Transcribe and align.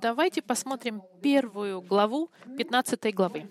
Давайте 0.00 0.42
посмотрим 0.42 1.02
первую 1.22 1.80
главу 1.80 2.30
15 2.58 3.14
главы. 3.14 3.48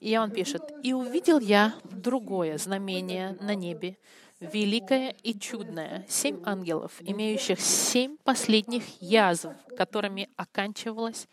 И 0.00 0.16
он 0.16 0.30
пишет, 0.32 0.62
«И 0.82 0.92
увидел 0.92 1.38
я 1.38 1.74
другое 1.84 2.58
знамение 2.58 3.36
на 3.40 3.54
небе, 3.54 3.96
великое 4.40 5.14
и 5.22 5.38
чудное, 5.38 6.04
семь 6.08 6.42
ангелов, 6.44 6.92
имеющих 7.00 7.60
семь 7.60 8.16
последних 8.24 9.00
язв, 9.00 9.50
которыми 9.76 10.28
оканчивалась 10.36 11.28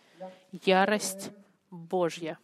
ярость 0.52 1.32
Божья». 1.72 2.38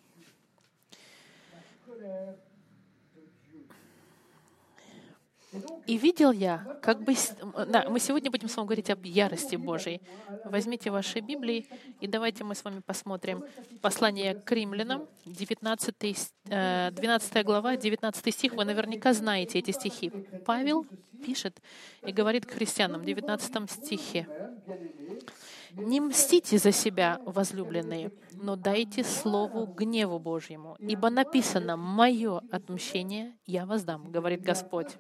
И 5.86 5.98
видел 5.98 6.32
я, 6.32 6.80
как 6.82 7.04
бы... 7.04 7.14
Да, 7.68 7.88
мы 7.90 8.00
сегодня 8.00 8.32
будем 8.32 8.50
с 8.50 8.58
вами 8.58 8.68
говорить 8.68 8.90
об 8.90 9.06
ярости 9.06 9.56
Божьей. 9.56 10.02
Возьмите 10.46 10.90
ваши 10.90 11.20
Библии, 11.20 11.68
и 12.02 12.08
давайте 12.08 12.44
мы 12.44 12.56
с 12.56 12.64
вами 12.64 12.80
посмотрим 12.80 13.44
послание 13.82 14.36
к 14.36 14.52
римлянам, 14.52 15.08
19, 15.26 15.96
12 16.46 17.36
э, 17.36 17.44
глава, 17.44 17.78
19 17.78 18.34
стих. 18.34 18.54
Вы 18.54 18.66
наверняка 18.66 19.14
знаете 19.14 19.60
эти 19.60 19.72
стихи. 19.72 20.12
Павел 20.46 20.86
пишет 21.26 21.62
и 22.06 22.12
говорит 22.12 22.46
к 22.46 22.52
христианам 22.52 23.02
в 23.02 23.06
19 23.06 23.72
стихе. 23.72 24.28
«Не 25.74 26.00
мстите 26.00 26.58
за 26.58 26.72
себя, 26.72 27.20
возлюбленные, 27.26 28.12
но 28.32 28.56
дайте 28.56 29.04
слову 29.04 29.66
гневу 29.66 30.20
Божьему, 30.20 30.78
ибо 30.80 31.10
написано 31.10 31.76
«Мое 31.76 32.42
отмщение 32.50 33.36
я 33.46 33.66
воздам», 33.66 34.10
говорит 34.10 34.42
Господь. 34.42 34.96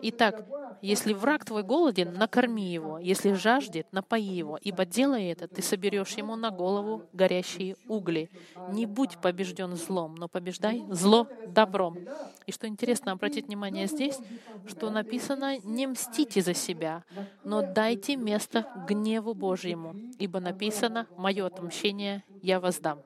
Итак, 0.00 0.42
если 0.80 1.12
враг 1.12 1.44
твой 1.44 1.62
голоден, 1.62 2.12
накорми 2.12 2.72
его, 2.72 2.98
если 2.98 3.32
жаждет, 3.32 3.86
напои 3.92 4.22
его, 4.22 4.56
ибо 4.60 4.84
делая 4.86 5.32
это, 5.32 5.46
ты 5.48 5.62
соберешь 5.62 6.14
ему 6.16 6.36
на 6.36 6.50
голову 6.50 7.04
горящие 7.12 7.76
угли. 7.86 8.30
Не 8.66 8.86
будь 8.86 9.18
побежден 9.18 9.76
злом, 9.76 10.14
но 10.14 10.28
побеждай 10.28 10.84
зло 10.88 11.28
добром. 11.44 12.00
И 12.46 12.52
что 12.52 12.66
интересно 12.66 13.12
обратить 13.12 13.46
внимание 13.48 13.86
здесь, 13.86 14.22
что 14.64 14.90
написано 14.90 15.58
«не 15.62 15.86
мстите 15.86 16.40
за 16.40 16.54
себя, 16.54 17.04
но 17.44 17.62
дайте 17.62 18.16
место 18.16 18.66
гневу 18.74 19.34
Божьему, 19.34 19.98
ибо 20.18 20.40
написано 20.40 21.06
«мое 21.16 21.46
отмщение 21.46 22.24
я 22.40 22.60
воздам». 22.60 23.04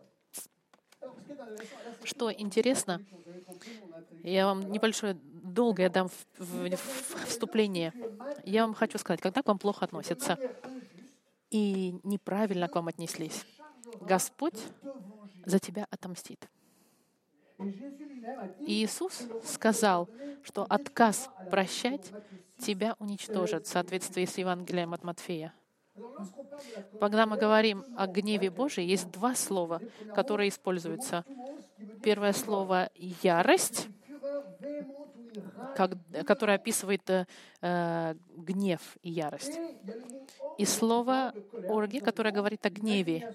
Что 2.02 2.30
интересно, 2.32 3.00
я 4.22 4.46
вам 4.46 4.70
небольшое 4.70 5.14
долго 5.54 5.82
я 5.82 5.88
дам 5.88 6.10
вступление. 7.26 7.92
Я 8.44 8.66
вам 8.66 8.74
хочу 8.74 8.98
сказать, 8.98 9.20
когда 9.20 9.42
к 9.42 9.46
вам 9.46 9.58
плохо 9.58 9.84
относятся 9.84 10.38
и 11.50 11.98
неправильно 12.02 12.68
к 12.68 12.74
вам 12.74 12.88
отнеслись, 12.88 13.44
Господь 14.00 14.58
за 15.46 15.58
тебя 15.58 15.86
отомстит. 15.90 16.48
И 18.60 18.84
Иисус 18.84 19.22
сказал, 19.44 20.08
что 20.42 20.66
отказ 20.68 21.30
прощать 21.50 22.10
тебя 22.58 22.96
уничтожит 22.98 23.66
в 23.66 23.70
соответствии 23.70 24.24
с 24.24 24.36
Евангелием 24.38 24.92
от 24.92 25.04
Матфея. 25.04 25.54
Когда 26.98 27.26
мы 27.26 27.36
говорим 27.36 27.84
о 27.96 28.06
гневе 28.08 28.50
Божьем, 28.50 28.84
есть 28.84 29.10
два 29.12 29.34
слова, 29.36 29.80
которые 30.14 30.48
используются. 30.48 31.24
Первое 32.02 32.32
слово— 32.32 32.90
ярость, 33.22 33.88
как, 35.76 35.92
которое 36.26 36.56
описывает 36.56 37.08
э, 37.10 37.26
э, 37.60 38.14
гнев 38.36 38.96
и 39.02 39.10
ярость. 39.10 39.58
И 40.58 40.64
слово 40.64 41.34
орги, 41.68 41.98
которое 41.98 42.32
говорит 42.32 42.64
о 42.66 42.70
гневе, 42.70 43.34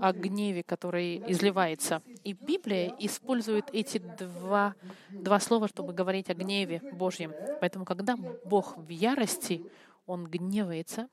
о 0.00 0.12
гневе, 0.12 0.62
который 0.62 1.22
изливается. 1.30 2.02
И 2.24 2.32
Библия 2.32 2.94
использует 2.98 3.66
эти 3.72 3.98
два, 3.98 4.74
два 5.10 5.40
слова, 5.40 5.68
чтобы 5.68 5.92
говорить 5.92 6.30
о 6.30 6.34
гневе 6.34 6.80
Божьем. 6.92 7.32
Поэтому, 7.60 7.84
когда 7.84 8.16
Бог 8.44 8.76
в 8.76 8.88
ярости, 8.88 9.62
Он 10.06 10.26
гневается, 10.26 11.08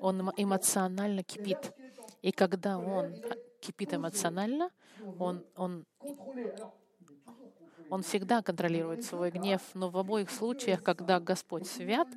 Он 0.00 0.30
эмоционально 0.36 1.22
кипит. 1.22 1.72
И 2.22 2.32
когда 2.32 2.78
Он 2.78 3.14
кипит 3.60 3.94
эмоционально, 3.94 4.70
он, 5.18 5.44
он 5.56 5.84
он 7.90 8.02
всегда 8.02 8.42
контролирует 8.42 9.04
свой 9.04 9.30
гнев, 9.30 9.62
но 9.74 9.90
в 9.90 9.96
обоих 9.96 10.30
случаях, 10.30 10.82
когда 10.82 11.20
Господь 11.20 11.66
свят, 11.66 12.08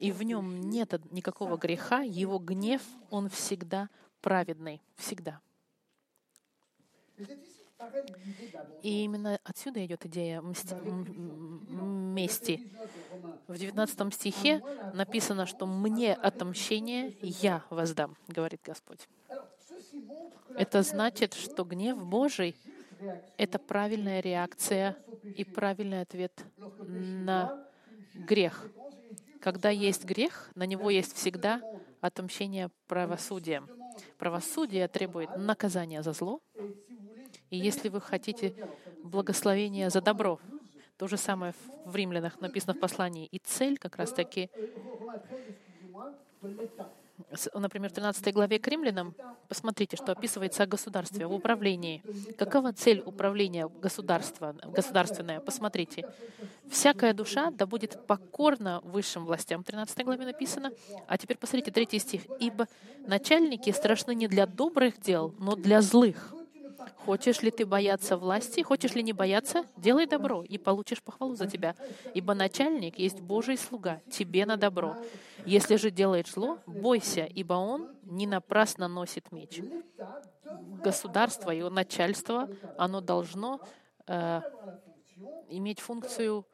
и 0.00 0.12
в 0.12 0.22
нем 0.22 0.68
нет 0.68 0.94
никакого 1.10 1.56
греха, 1.56 2.00
его 2.00 2.38
гнев, 2.38 2.82
он 3.10 3.28
всегда 3.28 3.88
праведный, 4.20 4.82
всегда. 4.96 5.40
И 8.82 9.04
именно 9.04 9.38
отсюда 9.44 9.84
идет 9.84 10.06
идея 10.06 10.40
мести. 10.40 12.72
В 13.46 13.56
19 13.56 14.14
стихе 14.14 14.62
написано, 14.94 15.46
что 15.46 15.66
«мне 15.66 16.14
отомщение 16.14 17.16
я 17.20 17.64
воздам», 17.70 18.16
говорит 18.28 18.60
Господь. 18.64 19.08
Это 20.56 20.82
значит, 20.82 21.34
что 21.34 21.64
гнев 21.64 22.02
Божий 22.02 22.56
это 23.36 23.58
правильная 23.58 24.20
реакция 24.20 24.96
и 25.22 25.44
правильный 25.44 26.00
ответ 26.00 26.32
на 26.78 27.66
грех. 28.14 28.68
Когда 29.40 29.70
есть 29.70 30.04
грех, 30.04 30.50
на 30.54 30.64
него 30.66 30.90
есть 30.90 31.14
всегда 31.14 31.60
отомщение 32.00 32.70
правосудием. 32.86 33.68
Правосудие 34.18 34.88
требует 34.88 35.36
наказания 35.36 36.02
за 36.02 36.12
зло. 36.12 36.40
И 37.50 37.56
если 37.56 37.88
вы 37.88 38.00
хотите 38.00 38.54
благословения 39.02 39.88
за 39.90 40.00
добро, 40.00 40.40
то 40.96 41.06
же 41.06 41.16
самое 41.16 41.54
в 41.84 41.94
римлянах 41.94 42.40
написано 42.40 42.74
в 42.74 42.80
послании. 42.80 43.26
И 43.26 43.38
цель 43.38 43.78
как 43.78 43.96
раз-таки 43.96 44.50
например, 47.54 47.90
в 47.90 47.94
13 47.94 48.32
главе 48.32 48.58
к 48.58 48.68
римлянам, 48.68 49.14
посмотрите, 49.48 49.96
что 49.96 50.12
описывается 50.12 50.62
о 50.62 50.66
государстве, 50.66 51.26
об 51.26 51.32
управлении. 51.32 52.02
Какова 52.38 52.72
цель 52.72 53.02
управления 53.04 53.68
государства, 53.68 54.54
государственное? 54.64 55.40
Посмотрите. 55.40 56.08
«Всякая 56.70 57.14
душа 57.14 57.50
да 57.50 57.66
будет 57.66 58.06
покорна 58.06 58.80
высшим 58.82 59.24
властям». 59.24 59.62
В 59.62 59.66
13 59.66 60.04
главе 60.04 60.24
написано. 60.24 60.72
А 61.06 61.16
теперь 61.16 61.36
посмотрите, 61.36 61.70
третий 61.70 61.98
стих. 61.98 62.22
«Ибо 62.40 62.66
начальники 63.06 63.70
страшны 63.70 64.14
не 64.14 64.28
для 64.28 64.46
добрых 64.46 65.00
дел, 65.00 65.34
но 65.38 65.54
для 65.54 65.80
злых». 65.80 66.32
Хочешь 66.96 67.42
ли 67.42 67.50
ты 67.50 67.66
бояться 67.66 68.16
власти? 68.16 68.62
Хочешь 68.62 68.94
ли 68.94 69.02
не 69.02 69.12
бояться? 69.12 69.64
Делай 69.76 70.06
добро, 70.06 70.42
и 70.42 70.58
получишь 70.58 71.02
похвалу 71.02 71.34
за 71.34 71.46
тебя. 71.46 71.74
Ибо 72.14 72.34
начальник 72.34 72.98
есть 72.98 73.20
Божий 73.20 73.56
слуга, 73.56 74.00
тебе 74.10 74.46
на 74.46 74.56
добро. 74.56 74.96
Если 75.44 75.76
же 75.76 75.90
делаешь 75.90 76.32
зло, 76.32 76.58
бойся, 76.66 77.24
ибо 77.24 77.54
он 77.54 77.90
не 78.02 78.26
напрасно 78.26 78.88
носит 78.88 79.32
меч. 79.32 79.60
Государство, 80.82 81.50
его 81.50 81.70
начальство, 81.70 82.48
оно 82.76 83.00
должно 83.00 83.60
э, 84.06 84.40
иметь 85.48 85.80
функцию 85.80 86.46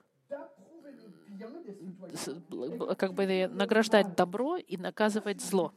как 2.96 3.14
бы 3.14 3.48
награждать 3.48 4.14
добро 4.14 4.56
и 4.56 4.76
наказывать 4.76 5.40
зло. 5.40 5.72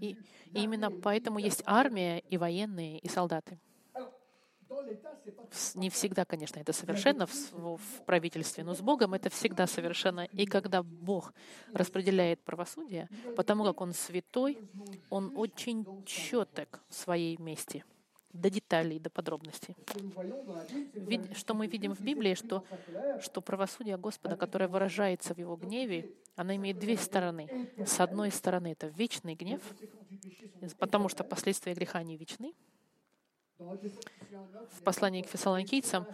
И 0.00 0.16
именно 0.54 0.90
поэтому 0.90 1.38
есть 1.38 1.62
армия 1.66 2.20
и 2.20 2.36
военные, 2.36 2.98
и 2.98 3.08
солдаты. 3.08 3.58
Не 5.74 5.88
всегда, 5.88 6.24
конечно, 6.24 6.60
это 6.60 6.72
совершенно 6.72 7.26
в, 7.26 7.32
в 7.32 8.04
правительстве, 8.04 8.64
но 8.64 8.74
с 8.74 8.80
Богом 8.80 9.14
это 9.14 9.30
всегда 9.30 9.66
совершенно. 9.66 10.24
И 10.24 10.44
когда 10.44 10.82
Бог 10.82 11.32
распределяет 11.72 12.40
правосудие, 12.40 13.08
потому 13.34 13.64
как 13.64 13.80
Он 13.80 13.92
святой, 13.94 14.58
Он 15.08 15.32
очень 15.36 15.86
четок 16.04 16.80
в 16.88 16.94
своей 16.94 17.38
месте 17.38 17.84
до 18.32 18.50
деталей, 18.50 18.98
до 18.98 19.10
подробностей. 19.10 19.76
Что 21.34 21.54
мы 21.54 21.66
видим 21.66 21.94
в 21.94 22.00
Библии, 22.00 22.34
что, 22.34 22.64
что 23.20 23.40
правосудие 23.40 23.96
Господа, 23.96 24.36
которое 24.36 24.68
выражается 24.68 25.34
в 25.34 25.38
Его 25.38 25.56
гневе, 25.56 26.12
оно 26.36 26.54
имеет 26.54 26.78
две 26.78 26.96
стороны. 26.96 27.70
С 27.84 28.00
одной 28.00 28.30
стороны, 28.30 28.72
это 28.72 28.88
вечный 28.88 29.34
гнев, 29.34 29.62
потому 30.78 31.08
что 31.08 31.24
последствия 31.24 31.74
греха 31.74 32.02
не 32.02 32.16
вечны. 32.16 32.54
В 33.58 34.82
послании 34.84 35.22
к 35.22 35.28
фессалоникийцам 35.28 36.06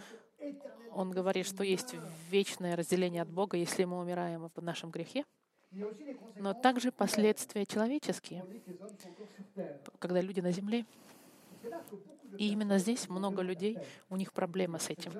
он 0.91 1.11
говорит, 1.11 1.45
что 1.45 1.63
есть 1.63 1.95
вечное 2.31 2.75
разделение 2.75 3.21
от 3.21 3.29
Бога, 3.29 3.57
если 3.57 3.83
мы 3.83 3.99
умираем 3.99 4.49
в 4.55 4.61
нашем 4.61 4.89
грехе, 4.89 5.25
но 6.37 6.53
также 6.53 6.91
последствия 6.91 7.65
человеческие, 7.65 8.45
когда 9.99 10.21
люди 10.21 10.39
на 10.39 10.51
земле 10.51 10.85
И 12.37 12.49
именно 12.49 12.79
здесь 12.79 13.07
много 13.07 13.41
людей, 13.41 13.77
у 14.09 14.17
них 14.17 14.33
проблема 14.33 14.79
с 14.79 14.89
этим. 14.89 15.13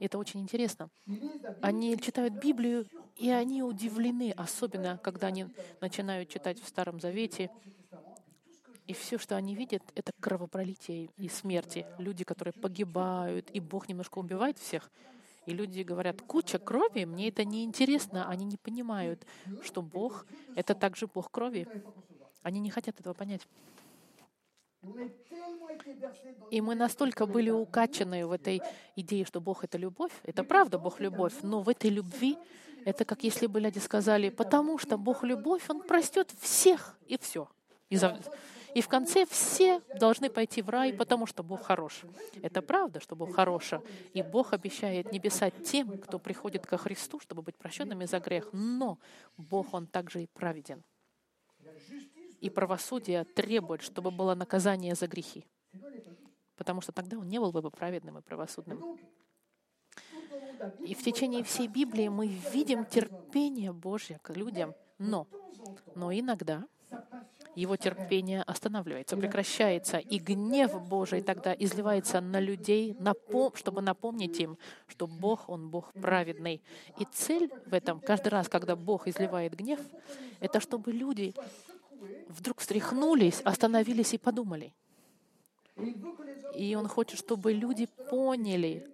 Это 0.00 0.18
очень 0.18 0.40
интересно. 0.40 0.88
Они 1.60 1.96
читают 1.98 2.34
Библию, 2.34 2.86
и 3.16 3.30
они 3.30 3.62
удивлены, 3.62 4.32
особенно 4.36 4.98
когда 5.02 5.26
они 5.26 5.46
начинают 5.80 6.28
читать 6.28 6.60
в 6.60 6.66
Старом 6.66 7.00
Завете. 7.00 7.50
И 8.86 8.94
все, 8.94 9.18
что 9.18 9.36
они 9.36 9.54
видят, 9.54 9.82
это 9.94 10.12
кровопролитие 10.18 11.10
и 11.18 11.28
смерти. 11.28 11.84
Люди, 11.98 12.24
которые 12.24 12.54
погибают, 12.54 13.50
и 13.50 13.60
Бог 13.60 13.88
немножко 13.88 14.18
убивает 14.18 14.58
всех. 14.58 14.90
И 15.44 15.52
люди 15.52 15.82
говорят, 15.82 16.22
куча 16.22 16.58
крови, 16.58 17.04
мне 17.04 17.28
это 17.28 17.44
не 17.44 17.64
интересно. 17.64 18.28
Они 18.28 18.46
не 18.46 18.56
понимают, 18.56 19.26
что 19.62 19.82
Бог— 19.82 20.26
это 20.56 20.74
также 20.74 21.06
Бог 21.06 21.30
крови. 21.30 21.68
Они 22.42 22.60
не 22.60 22.70
хотят 22.70 22.98
этого 23.00 23.14
понять. 23.14 23.46
И 26.50 26.60
мы 26.60 26.74
настолько 26.74 27.26
были 27.26 27.50
укачаны 27.50 28.26
в 28.26 28.32
этой 28.32 28.62
идее, 28.96 29.24
что 29.24 29.40
Бог— 29.40 29.64
это 29.64 29.76
любовь. 29.76 30.12
Это 30.22 30.44
правда, 30.44 30.78
Бог— 30.78 31.00
любовь. 31.00 31.34
Но 31.42 31.62
в 31.62 31.68
этой 31.68 31.90
любви 31.90 32.38
это 32.84 33.04
как 33.04 33.24
если 33.24 33.46
бы 33.46 33.60
люди 33.60 33.78
сказали, 33.78 34.30
потому 34.30 34.78
что 34.78 34.96
Бог— 34.96 35.22
любовь, 35.24 35.68
Он 35.68 35.82
простет 35.82 36.30
всех 36.40 36.96
и 37.06 37.18
все. 37.18 37.48
И, 37.90 37.96
за... 37.96 38.18
и 38.72 38.80
в 38.80 38.88
конце 38.88 39.26
все 39.26 39.82
должны 39.98 40.30
пойти 40.30 40.62
в 40.62 40.68
рай, 40.68 40.92
потому 40.92 41.26
что 41.26 41.42
Бог 41.42 41.62
хорош. 41.62 42.02
Это 42.40 42.62
правда, 42.62 43.00
что 43.00 43.16
Бог 43.16 43.34
хороший. 43.34 43.80
И 44.14 44.22
Бог 44.22 44.52
обещает 44.52 45.12
небеса 45.12 45.50
тем, 45.50 45.98
кто 45.98 46.18
приходит 46.18 46.66
ко 46.66 46.78
Христу, 46.78 47.18
чтобы 47.20 47.42
быть 47.42 47.56
прощенными 47.56 48.04
за 48.04 48.20
грех. 48.20 48.48
Но 48.52 48.98
Бог, 49.36 49.74
Он 49.74 49.86
также 49.86 50.22
и 50.22 50.26
праведен 50.26 50.82
и 52.40 52.50
правосудие 52.50 53.24
требует, 53.24 53.82
чтобы 53.82 54.10
было 54.10 54.34
наказание 54.34 54.94
за 54.94 55.06
грехи. 55.06 55.44
Потому 56.56 56.80
что 56.80 56.92
тогда 56.92 57.18
он 57.18 57.28
не 57.28 57.38
был 57.38 57.52
бы 57.52 57.70
праведным 57.70 58.18
и 58.18 58.22
правосудным. 58.22 58.98
И 60.80 60.94
в 60.94 61.02
течение 61.02 61.44
всей 61.44 61.68
Библии 61.68 62.08
мы 62.08 62.26
видим 62.26 62.84
терпение 62.84 63.72
Божье 63.72 64.18
к 64.22 64.30
людям, 64.30 64.74
но, 64.98 65.26
но 65.94 66.12
иногда 66.12 66.66
его 67.54 67.76
терпение 67.76 68.42
останавливается, 68.42 69.16
прекращается, 69.16 69.98
и 69.98 70.18
гнев 70.18 70.80
Божий 70.88 71.22
тогда 71.22 71.52
изливается 71.52 72.20
на 72.20 72.40
людей, 72.40 72.96
чтобы 73.54 73.82
напомнить 73.82 74.38
им, 74.38 74.58
что 74.86 75.06
Бог, 75.06 75.48
Он 75.48 75.68
Бог 75.68 75.92
праведный. 75.92 76.62
И 76.98 77.04
цель 77.04 77.50
в 77.66 77.74
этом, 77.74 78.00
каждый 78.00 78.28
раз, 78.28 78.48
когда 78.48 78.76
Бог 78.76 79.08
изливает 79.08 79.56
гнев, 79.56 79.80
это 80.40 80.60
чтобы 80.60 80.92
люди 80.92 81.34
вдруг 82.28 82.60
встряхнулись, 82.60 83.40
остановились 83.40 84.14
и 84.14 84.18
подумали. 84.18 84.74
И 86.54 86.74
Он 86.74 86.88
хочет, 86.88 87.18
чтобы 87.18 87.52
люди 87.52 87.86
поняли 88.10 88.86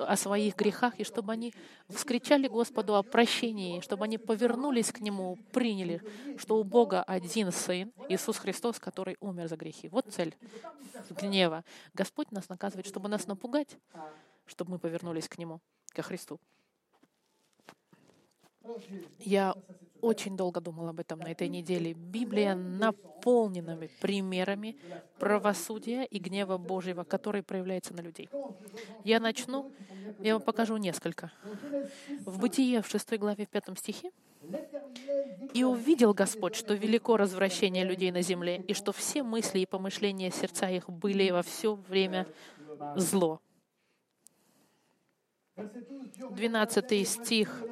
о 0.00 0.16
своих 0.16 0.56
грехах, 0.56 1.00
и 1.00 1.04
чтобы 1.04 1.32
они 1.32 1.52
вскричали 1.88 2.48
Господу 2.48 2.94
о 2.94 3.02
прощении, 3.02 3.80
чтобы 3.80 4.04
они 4.04 4.18
повернулись 4.18 4.92
к 4.92 5.00
Нему, 5.00 5.36
приняли, 5.52 6.00
что 6.38 6.58
у 6.58 6.64
Бога 6.64 7.02
один 7.02 7.50
Сын, 7.50 7.92
Иисус 8.08 8.38
Христос, 8.38 8.78
который 8.78 9.16
умер 9.20 9.48
за 9.48 9.56
грехи. 9.56 9.88
Вот 9.88 10.06
цель 10.10 10.36
гнева. 11.10 11.64
Господь 11.92 12.30
нас 12.30 12.48
наказывает, 12.48 12.86
чтобы 12.86 13.08
нас 13.08 13.26
напугать, 13.26 13.76
чтобы 14.46 14.72
мы 14.72 14.78
повернулись 14.78 15.28
к 15.28 15.38
Нему, 15.38 15.60
ко 15.88 16.02
Христу. 16.02 16.38
Я 19.18 19.54
очень 20.04 20.36
долго 20.36 20.60
думал 20.60 20.88
об 20.88 21.00
этом 21.00 21.18
на 21.18 21.30
этой 21.30 21.48
неделе. 21.48 21.94
Библия 21.94 22.54
наполнена 22.54 23.78
примерами 24.00 24.76
правосудия 25.18 26.04
и 26.04 26.18
гнева 26.18 26.58
Божьего, 26.58 27.04
который 27.04 27.42
проявляется 27.42 27.94
на 27.94 28.00
людей. 28.00 28.28
Я 29.02 29.20
начну, 29.20 29.72
я 30.20 30.34
вам 30.34 30.42
покажу 30.42 30.76
несколько. 30.76 31.32
В 32.26 32.38
Бытие, 32.38 32.82
в 32.82 32.86
6 32.86 33.18
главе, 33.18 33.46
в 33.46 33.48
5 33.48 33.78
стихе, 33.78 34.10
«И 35.54 35.64
увидел 35.64 36.12
Господь, 36.12 36.54
что 36.54 36.74
велико 36.74 37.16
развращение 37.16 37.84
людей 37.84 38.12
на 38.12 38.20
земле, 38.20 38.62
и 38.68 38.74
что 38.74 38.92
все 38.92 39.22
мысли 39.22 39.60
и 39.60 39.66
помышления 39.66 40.30
сердца 40.30 40.68
их 40.68 40.90
были 40.90 41.30
во 41.30 41.42
все 41.42 41.74
время 41.74 42.26
зло». 42.96 43.40
12 45.56 47.08
стих 47.08 47.62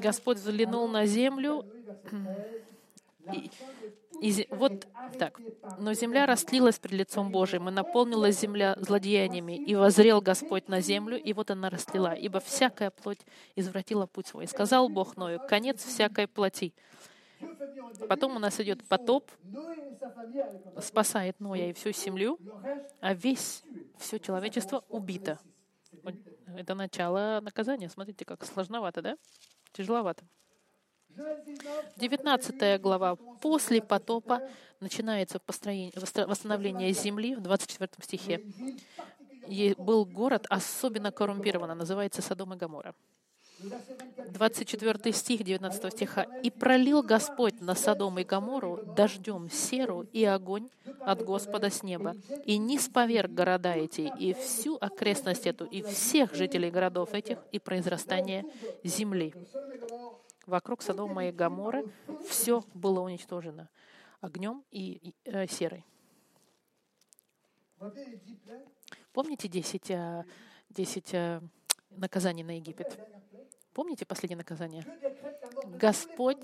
Господь 0.00 0.38
взглянул 0.38 0.88
на 0.88 1.06
землю, 1.06 1.64
и, 3.32 3.50
и 4.20 4.46
вот 4.50 4.86
так. 5.18 5.40
Но 5.78 5.92
земля 5.94 6.26
растлилась 6.26 6.78
пред 6.78 6.92
лицом 6.92 7.30
Божиим, 7.30 7.68
и 7.68 7.72
наполнилась 7.72 8.38
земля 8.38 8.76
злодеяниями, 8.78 9.56
и 9.56 9.74
возрел 9.74 10.20
Господь 10.20 10.68
на 10.68 10.80
землю, 10.80 11.20
и 11.20 11.32
вот 11.32 11.50
она 11.50 11.70
растлила, 11.70 12.14
ибо 12.14 12.40
всякая 12.40 12.90
плоть 12.90 13.20
извратила 13.56 14.06
путь 14.06 14.28
свой. 14.28 14.46
сказал 14.46 14.88
Бог 14.88 15.16
Ною, 15.16 15.40
конец 15.48 15.84
всякой 15.84 16.28
плоти. 16.28 16.72
Потом 18.08 18.36
у 18.36 18.38
нас 18.38 18.58
идет 18.60 18.84
потоп, 18.84 19.30
спасает 20.80 21.38
Ноя 21.40 21.70
и 21.70 21.72
всю 21.72 21.92
землю, 21.92 22.38
а 23.00 23.12
весь, 23.14 23.62
все 23.98 24.18
человечество 24.18 24.84
убито. 24.88 25.38
Это 26.56 26.74
начало 26.74 27.40
наказания. 27.42 27.88
Смотрите, 27.88 28.24
как 28.24 28.44
сложновато, 28.44 29.02
да? 29.02 29.16
Тяжеловато. 29.76 30.24
19 31.96 32.80
глава. 32.80 33.16
После 33.42 33.82
потопа 33.82 34.40
начинается 34.80 35.38
восстановление 35.46 36.92
земли 36.92 37.34
в 37.34 37.40
24 37.40 37.90
стихе. 38.00 38.42
И 39.48 39.74
был 39.76 40.06
город 40.06 40.46
особенно 40.48 41.12
коррумпирован, 41.12 41.76
называется 41.76 42.22
Содом 42.22 42.54
и 42.54 42.56
Гамора. 42.56 42.94
24 43.58 45.12
стих 45.12 45.42
19 45.42 45.92
стиха. 45.92 46.22
«И 46.42 46.50
пролил 46.50 47.02
Господь 47.02 47.60
на 47.60 47.74
Содом 47.74 48.18
и 48.18 48.24
Гамору 48.24 48.82
дождем 48.96 49.50
серу 49.50 50.06
и 50.12 50.24
огонь 50.24 50.68
от 51.00 51.24
Господа 51.24 51.70
с 51.70 51.82
неба, 51.82 52.14
и 52.44 52.58
не 52.58 52.78
споверг 52.78 53.30
города 53.30 53.74
эти, 53.74 54.12
и 54.18 54.34
всю 54.34 54.76
окрестность 54.76 55.46
эту, 55.46 55.64
и 55.64 55.82
всех 55.82 56.34
жителей 56.34 56.70
городов 56.70 57.14
этих, 57.14 57.38
и 57.52 57.58
произрастание 57.58 58.44
земли». 58.84 59.34
Вокруг 60.46 60.82
Содома 60.82 61.26
и 61.26 61.32
Гаморы 61.32 61.84
все 62.28 62.62
было 62.72 63.00
уничтожено 63.00 63.68
огнем 64.20 64.64
и 64.70 65.14
э, 65.24 65.46
серой. 65.46 65.84
Помните 69.12 69.48
10, 69.48 69.92
10 70.70 71.14
э, 71.14 71.16
э, 71.16 71.40
наказаний 71.90 72.42
на 72.42 72.56
Египет? 72.56 72.98
Помните 73.76 74.06
последнее 74.06 74.38
наказание? 74.38 74.86
Господь 75.66 76.38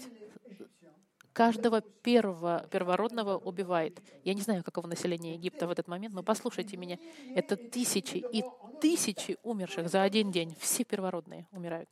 каждого 1.32 1.80
первого, 1.80 2.66
первородного 2.70 3.38
убивает. 3.38 4.02
Я 4.22 4.34
не 4.34 4.42
знаю, 4.42 4.62
каково 4.62 4.86
население 4.86 5.32
Египта 5.32 5.66
в 5.66 5.70
этот 5.70 5.88
момент, 5.88 6.14
но 6.14 6.22
послушайте 6.22 6.76
меня. 6.76 6.98
Это 7.34 7.56
тысячи 7.56 8.18
и 8.18 8.44
тысячи 8.82 9.38
умерших 9.42 9.88
за 9.88 10.02
один 10.02 10.30
день. 10.30 10.54
Все 10.60 10.84
первородные 10.84 11.46
умирают. 11.52 11.88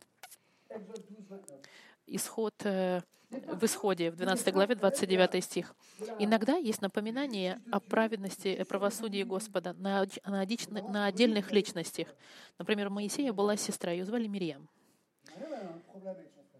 Исход 2.06 2.54
э, 2.64 3.00
в 3.30 3.64
Исходе, 3.64 4.10
в 4.10 4.16
12 4.16 4.52
главе, 4.52 4.74
29 4.74 5.42
стих. 5.42 5.74
Иногда 6.18 6.56
есть 6.56 6.82
напоминание 6.82 7.62
о 7.72 7.80
праведности 7.80 8.48
и 8.48 8.64
правосудии 8.64 9.22
Господа 9.22 9.72
на, 9.72 10.04
на, 10.26 10.46
на 10.90 11.06
отдельных 11.06 11.50
личностях. 11.50 12.08
Например, 12.58 12.90
Моисея 12.90 13.32
была 13.32 13.56
сестра, 13.56 13.90
ее 13.90 14.04
звали 14.04 14.26
Мирьям. 14.26 14.68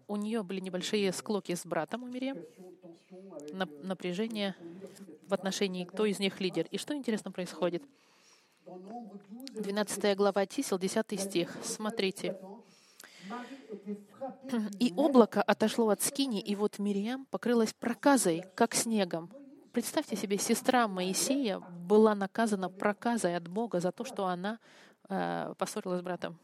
У 0.07 0.15
нее 0.17 0.43
были 0.43 0.59
небольшие 0.59 1.11
склоки 1.13 1.55
с 1.55 1.65
братом 1.65 2.03
у 2.03 2.07
Мириам, 2.07 2.37
напряжение 3.83 4.55
в 5.27 5.33
отношении, 5.33 5.85
кто 5.85 6.05
из 6.05 6.19
них 6.19 6.41
лидер. 6.41 6.67
И 6.71 6.77
что 6.77 6.93
интересно 6.95 7.31
происходит? 7.31 7.83
12 8.65 10.17
глава 10.17 10.45
Тисел, 10.45 10.77
10 10.77 11.19
стих. 11.19 11.55
Смотрите. 11.63 12.37
«И 14.79 14.93
облако 14.97 15.41
отошло 15.41 15.89
от 15.89 16.01
скини, 16.01 16.41
и 16.41 16.55
вот 16.55 16.79
Мириам 16.79 17.25
покрылась 17.25 17.73
проказой, 17.73 18.43
как 18.55 18.75
снегом». 18.75 19.31
Представьте 19.71 20.17
себе, 20.17 20.37
сестра 20.37 20.89
Моисея 20.89 21.59
была 21.59 22.13
наказана 22.13 22.69
проказой 22.69 23.37
от 23.37 23.47
Бога 23.47 23.79
за 23.79 23.93
то, 23.93 24.03
что 24.03 24.25
она 24.25 24.59
э, 25.07 25.53
поссорилась 25.57 26.01
с 26.01 26.03
братом. 26.03 26.37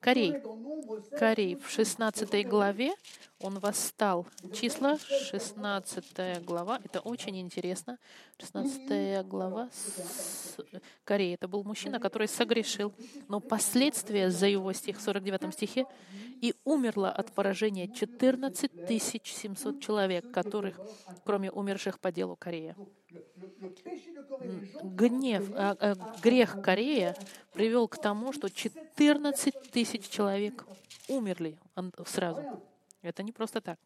Корей. 0.00 0.34
Корей 1.18 1.56
в 1.56 1.68
16 1.68 2.46
главе 2.46 2.92
он 3.40 3.58
восстал. 3.58 4.26
Числа 4.54 4.98
16 4.98 6.44
глава. 6.44 6.80
Это 6.84 7.00
очень 7.00 7.38
интересно. 7.40 7.98
16 8.38 9.26
глава 9.26 9.68
Кореи. 11.04 11.34
Это 11.34 11.48
был 11.48 11.64
мужчина, 11.64 11.98
который 11.98 12.28
согрешил. 12.28 12.92
Но 13.28 13.40
последствия 13.40 14.30
за 14.30 14.46
его 14.46 14.72
стих 14.72 14.98
в 14.98 15.02
49 15.02 15.52
стихе 15.52 15.86
и 16.40 16.54
умерло 16.64 17.10
от 17.10 17.32
поражения 17.32 17.88
14 17.88 18.70
700 19.24 19.80
человек, 19.80 20.30
которых, 20.30 20.80
кроме 21.24 21.50
умерших 21.50 21.98
по 21.98 22.12
делу 22.12 22.36
Корея. 22.36 22.76
Гнев, 24.82 25.50
а, 25.54 25.76
а, 25.80 25.94
грех 26.20 26.60
Корея 26.60 27.16
привел 27.52 27.88
к 27.88 27.98
тому, 27.98 28.32
что 28.32 28.50
14 28.50 29.70
тысяч 29.70 30.08
человек 30.08 30.66
умерли 31.08 31.58
сразу. 32.06 32.62
Это 33.00 33.22
не 33.22 33.32
просто 33.32 33.60
так. 33.60 33.78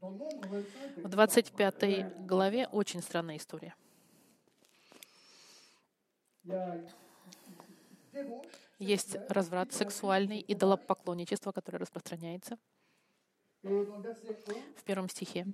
В 0.00 1.08
25 1.08 2.26
главе 2.26 2.66
очень 2.66 3.00
странная 3.00 3.36
история. 3.36 3.74
Есть 8.78 9.16
разврат 9.28 9.72
сексуальный, 9.72 10.44
идолопоклонничество, 10.46 11.52
которое 11.52 11.78
распространяется 11.78 12.58
в 13.64 14.84
первом 14.84 15.08
стихе. 15.08 15.46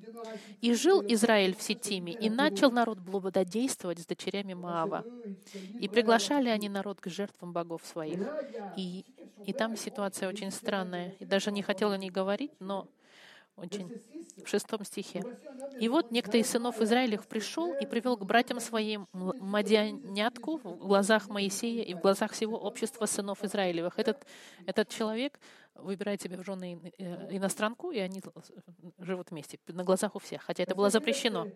«И 0.61 0.75
жил 0.75 1.03
Израиль 1.07 1.55
в 1.55 1.63
Сетиме, 1.63 2.13
и 2.13 2.29
начал 2.29 2.71
народ 2.71 2.99
блудодействовать 2.99 4.01
с 4.01 4.07
дочерями 4.07 4.55
Моава. 4.55 5.05
И 5.79 5.89
приглашали 5.89 6.49
они 6.49 6.69
народ 6.69 7.01
к 7.01 7.09
жертвам 7.09 7.53
богов 7.53 7.85
своих. 7.85 8.21
И, 8.77 9.05
и 9.47 9.53
там 9.53 9.77
ситуация 9.77 10.29
очень 10.29 10.51
странная. 10.51 11.15
И 11.21 11.25
даже 11.25 11.53
не 11.53 11.63
хотела 11.63 11.95
не 11.95 12.11
говорить, 12.11 12.53
но 12.59 12.89
очень 13.57 14.01
в 14.43 14.49
шестом 14.49 14.85
стихе. 14.85 15.23
«И 15.79 15.89
вот 15.89 16.11
некто 16.11 16.39
из 16.39 16.49
сынов 16.49 16.81
Израилев 16.81 17.27
пришел 17.29 17.75
и 17.75 17.87
привел 17.87 18.17
к 18.17 18.25
братьям 18.25 18.59
своим 18.59 19.07
мадианятку 19.13 20.59
в 20.59 20.87
глазах 20.87 21.29
Моисея 21.29 21.85
и 21.85 21.95
в 21.95 22.01
глазах 22.01 22.33
всего 22.33 22.57
общества 22.59 23.07
сынов 23.07 23.45
Израилевых». 23.45 23.99
Этот, 23.99 24.27
этот 24.67 24.89
человек 24.89 25.39
выбирает 25.83 26.23
себе 26.23 26.37
в 26.37 26.45
жены 26.45 26.81
э, 26.99 27.37
иностранку, 27.37 27.91
и 27.91 27.99
они 27.99 28.23
живут 28.99 29.31
вместе 29.31 29.59
на 29.69 29.85
глазах 29.85 30.17
у 30.17 30.19
всех, 30.19 30.43
хотя 30.43 30.63
это 30.63 30.75
было 30.75 30.91
запрещено. 30.91 31.49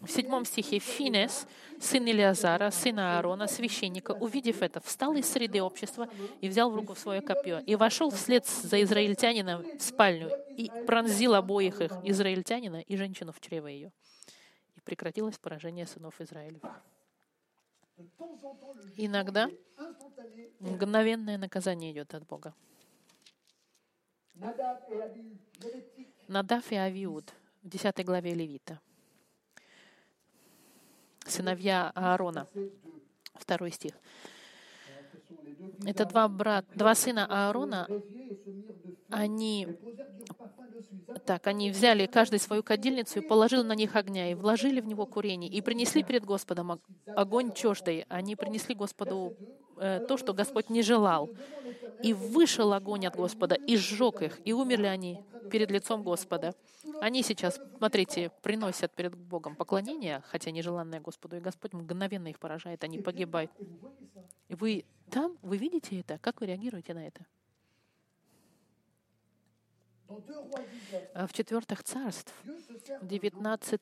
В 0.00 0.10
седьмом 0.10 0.44
стихе 0.44 0.80
Финес, 0.80 1.46
сын 1.80 2.04
Илиазара, 2.04 2.70
сына 2.70 3.16
Аарона, 3.16 3.46
священника, 3.46 4.10
увидев 4.12 4.60
это, 4.60 4.80
встал 4.80 5.14
из 5.14 5.30
среды 5.30 5.62
общества 5.62 6.08
и 6.40 6.48
взял 6.48 6.70
в 6.70 6.74
руку 6.74 6.96
свое 6.96 7.20
копье, 7.20 7.60
и 7.60 7.76
вошел 7.76 8.10
вслед 8.10 8.44
за 8.46 8.82
израильтянином 8.82 9.62
в 9.78 9.80
спальню, 9.80 10.30
и 10.56 10.70
пронзил 10.86 11.34
обоих 11.34 11.80
их, 11.80 11.92
израильтянина 12.02 12.80
и 12.80 12.96
женщину 12.96 13.32
в 13.32 13.40
чрево 13.40 13.68
ее. 13.68 13.92
И 14.74 14.80
прекратилось 14.80 15.38
поражение 15.38 15.86
сынов 15.86 16.20
Израилевых. 16.20 16.82
Иногда 18.96 19.48
мгновенное 20.58 21.38
наказание 21.38 21.92
идет 21.92 22.14
от 22.14 22.26
Бога. 22.26 22.54
Надав 26.28 26.72
и 26.72 26.76
Авиуд 26.76 27.32
в 27.62 27.68
10 27.68 28.04
главе 28.04 28.34
Левита. 28.34 28.80
Сыновья 31.26 31.90
Аарона. 31.94 32.46
Второй 33.34 33.70
стих. 33.70 33.92
Это 35.84 36.04
два, 36.04 36.28
брат, 36.28 36.64
два 36.74 36.94
сына 36.94 37.26
Аарона, 37.26 37.88
они, 39.10 39.68
так, 41.26 41.46
они 41.46 41.70
взяли 41.70 42.06
каждый 42.06 42.38
свою 42.38 42.62
кадильницу 42.62 43.20
и 43.20 43.26
положили 43.26 43.62
на 43.62 43.74
них 43.74 43.96
огня, 43.96 44.30
и 44.30 44.34
вложили 44.34 44.80
в 44.80 44.86
него 44.86 45.06
курение, 45.06 45.50
и 45.50 45.60
принесли 45.60 46.02
перед 46.02 46.24
Господом 46.24 46.80
огонь 47.06 47.52
чуждый. 47.52 48.04
Они 48.08 48.36
принесли 48.36 48.74
Господу 48.74 49.36
то, 49.76 50.16
что 50.16 50.34
Господь 50.34 50.70
не 50.70 50.82
желал. 50.82 51.30
И 52.02 52.14
вышел 52.14 52.72
огонь 52.72 53.06
от 53.06 53.14
Господа, 53.14 53.54
и 53.54 53.76
сжег 53.76 54.22
их, 54.22 54.40
и 54.44 54.52
умерли 54.52 54.86
они 54.86 55.22
перед 55.50 55.70
лицом 55.70 56.02
Господа. 56.02 56.54
Они 57.00 57.22
сейчас, 57.22 57.60
смотрите, 57.78 58.30
приносят 58.42 58.92
перед 58.92 59.14
Богом 59.14 59.54
поклонение, 59.54 60.22
хотя 60.26 60.50
нежеланное 60.50 61.00
Господу, 61.00 61.36
и 61.36 61.40
Господь 61.40 61.72
мгновенно 61.72 62.28
их 62.28 62.40
поражает, 62.40 62.82
они 62.82 62.98
погибают. 62.98 63.52
И 64.48 64.54
вы 64.56 64.84
там, 65.10 65.38
вы 65.42 65.58
видите 65.58 66.00
это? 66.00 66.18
Как 66.18 66.40
вы 66.40 66.46
реагируете 66.46 66.92
на 66.94 67.06
это? 67.06 67.24
А 71.14 71.26
в 71.26 71.32
четвертых 71.32 71.84
царств, 71.84 72.34
в 72.44 73.06
19, 73.06 73.80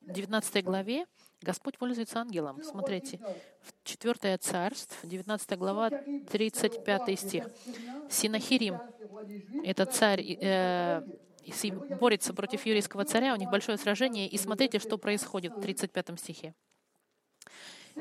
19 0.00 0.64
главе, 0.64 1.06
Господь 1.42 1.76
пользуется 1.76 2.20
ангелом. 2.20 2.62
Смотрите, 2.62 3.18
в 3.60 3.73
4 3.84 4.38
царств, 4.38 4.98
19 5.02 5.58
глава, 5.58 5.90
35 6.30 7.18
стих. 7.18 7.48
Синахирим, 8.10 8.80
это 9.62 9.86
царь, 9.86 10.38
э, 10.40 11.02
борется 12.00 12.32
против 12.34 12.64
юрийского 12.66 13.04
царя, 13.04 13.34
у 13.34 13.36
них 13.36 13.50
большое 13.50 13.78
сражение, 13.78 14.26
и 14.26 14.38
смотрите, 14.38 14.78
что 14.78 14.96
происходит 14.98 15.54
в 15.54 15.60
35 15.60 16.18
стихе. 16.18 16.54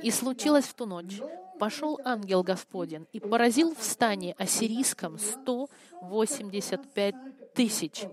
«И 0.01 0.09
случилось 0.09 0.65
в 0.65 0.73
ту 0.73 0.85
ночь, 0.85 1.19
пошел 1.59 1.99
ангел 2.03 2.41
Господень 2.43 3.05
и 3.11 3.19
поразил 3.19 3.75
в 3.75 3.83
стане 3.83 4.33
ассирийском 4.39 5.19
185 5.19 7.15
тысяч. 7.53 8.05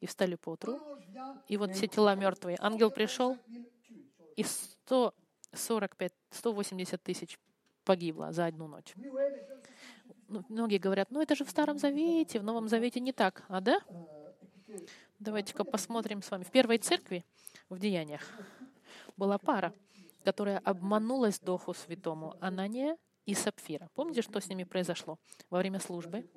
И 0.00 0.06
встали 0.06 0.36
по 0.36 0.50
утру, 0.50 0.78
и 1.48 1.56
вот 1.56 1.74
все 1.74 1.88
тела 1.88 2.14
мертвые. 2.14 2.56
Ангел 2.60 2.90
пришел, 2.90 3.36
и 4.36 4.44
145, 5.56 6.12
180 6.30 7.02
тысяч 7.02 7.38
погибло 7.84 8.32
за 8.32 8.46
одну 8.46 8.66
ночь. 8.66 8.94
Ну, 10.28 10.44
многие 10.48 10.78
говорят, 10.78 11.10
ну 11.10 11.20
это 11.20 11.34
же 11.34 11.44
в 11.44 11.50
Старом 11.50 11.78
Завете, 11.78 12.40
в 12.40 12.44
Новом 12.44 12.68
Завете 12.68 13.00
не 13.00 13.12
так. 13.12 13.44
А 13.48 13.60
да? 13.60 13.80
Давайте-ка 15.18 15.64
посмотрим 15.64 16.22
с 16.22 16.30
вами. 16.30 16.44
В 16.44 16.50
первой 16.50 16.78
церкви, 16.78 17.24
в 17.68 17.78
Деяниях, 17.78 18.22
была 19.16 19.38
пара, 19.38 19.72
которая 20.24 20.58
обманулась 20.58 21.38
Духу 21.38 21.74
Святому, 21.74 22.34
Анания 22.40 22.96
и 23.26 23.34
Сапфира. 23.34 23.88
Помните, 23.94 24.22
что 24.22 24.40
с 24.40 24.48
ними 24.48 24.64
произошло 24.64 25.18
во 25.50 25.58
время 25.58 25.78
службы? 25.80 26.28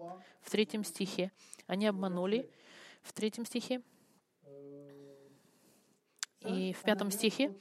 В 0.41 0.51
третьем 0.51 0.83
стихе. 0.83 1.31
Они 1.65 1.87
обманули. 1.87 2.49
В 3.01 3.13
третьем 3.13 3.45
стихе 3.45 3.81
и 6.47 6.73
в 6.73 6.83
пятом 6.83 7.11
стихе, 7.11 7.53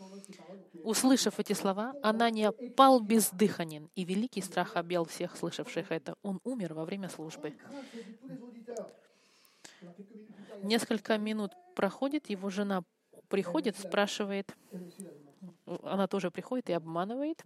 услышав 0.85 1.39
эти 1.41 1.53
слова, 1.53 1.95
Анания 2.03 2.53
пал 2.77 3.01
бездыханен, 3.01 3.91
и 3.95 4.05
великий 4.05 4.41
страх 4.41 4.77
объял 4.77 5.05
всех 5.05 5.37
слышавших 5.37 5.91
это. 5.91 6.17
Он 6.23 6.41
умер 6.45 6.75
во 6.75 6.85
время 6.85 7.09
службы. 7.09 7.55
Несколько 10.63 11.19
минут 11.19 11.53
проходит, 11.75 12.31
его 12.31 12.51
жена 12.51 12.83
приходит, 13.29 13.77
спрашивает, 13.79 14.55
она 15.83 16.07
тоже 16.07 16.31
приходит 16.31 16.71
и 16.71 16.73
обманывает. 16.73 17.45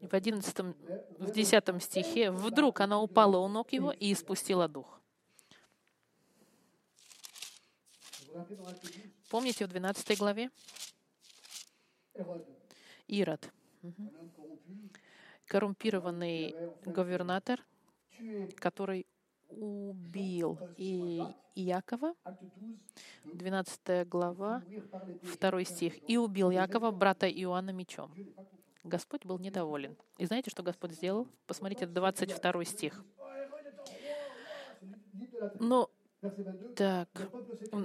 В 0.00 0.12
одиннадцатом, 0.14 0.74
в 1.18 1.30
десятом 1.32 1.80
стихе 1.80 2.30
вдруг 2.30 2.80
она 2.80 3.00
упала 3.00 3.38
у 3.38 3.48
ног 3.48 3.72
его 3.72 3.92
и 3.92 4.12
испустила 4.12 4.68
дух. 4.68 5.00
Помните 9.32 9.64
в 9.64 9.68
12 9.68 10.18
главе? 10.18 10.50
Ирод. 13.08 13.50
Коррумпированный 15.46 16.54
губернатор, 16.84 17.64
который 18.56 19.06
убил 19.48 20.58
и 20.76 21.22
Иакова, 21.54 22.14
12 23.24 24.06
глава, 24.06 24.62
2 25.40 25.64
стих, 25.64 26.10
и 26.10 26.18
убил 26.18 26.50
Иакова, 26.50 26.90
брата 26.90 27.26
Иоанна, 27.26 27.70
мечом. 27.70 28.12
Господь 28.84 29.24
был 29.24 29.38
недоволен. 29.38 29.96
И 30.18 30.26
знаете, 30.26 30.50
что 30.50 30.62
Господь 30.62 30.92
сделал? 30.92 31.26
Посмотрите, 31.46 31.86
22 31.86 32.64
стих. 32.66 33.02
Но 35.58 35.88
так. 36.76 37.08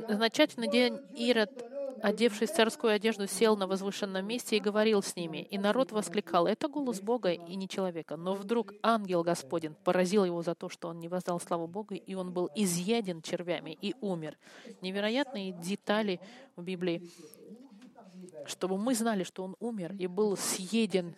Значательный 0.10 0.70
день 0.70 1.00
Ирод, 1.15 1.51
одевшись 2.01 2.51
в 2.51 2.56
царскую 2.56 2.94
одежду, 2.94 3.27
сел 3.27 3.58
на 3.58 3.67
возвышенном 3.67 4.25
месте 4.25 4.58
и 4.58 4.60
говорил 4.60 5.01
с 5.01 5.15
ними. 5.15 5.48
И 5.50 5.58
народ 5.58 5.91
воскликал, 5.91 6.46
это 6.46 6.67
голос 6.67 7.01
Бога 7.01 7.32
и 7.32 7.56
не 7.56 7.67
человека. 7.67 8.15
Но 8.15 8.36
вдруг 8.36 8.74
ангел 8.84 9.24
Господень 9.24 9.74
поразил 9.84 10.24
его 10.24 10.41
за 10.44 10.56
то, 10.56 10.70
что 10.70 10.89
он 10.89 11.00
не 11.00 11.08
воздал 11.08 11.39
славу 11.39 11.67
Богу, 11.67 11.96
и 11.96 12.13
он 12.13 12.32
был 12.32 12.50
изъеден 12.56 13.22
червями 13.22 13.77
и 13.82 13.96
умер. 14.01 14.38
Невероятные 14.82 15.51
детали 15.51 16.20
в 16.56 16.63
Библии, 16.63 17.10
чтобы 18.46 18.77
мы 18.77 18.94
знали, 18.94 19.24
что 19.24 19.44
он 19.44 19.56
умер 19.60 19.96
и 19.98 20.08
был 20.08 20.38
съеден 20.38 21.15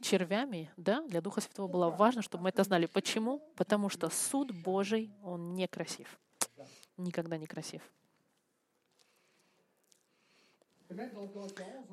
червями, 0.00 0.70
да, 0.76 1.02
для 1.02 1.20
Духа 1.20 1.40
Святого 1.40 1.68
было 1.68 1.90
важно, 1.90 2.22
чтобы 2.22 2.44
мы 2.44 2.48
это 2.50 2.62
знали. 2.64 2.86
Почему? 2.86 3.42
Потому 3.56 3.88
что 3.88 4.08
суд 4.10 4.52
Божий, 4.52 5.10
он 5.22 5.54
некрасив. 5.54 6.18
Никогда 6.96 7.36
не 7.36 7.46
красив. 7.46 7.82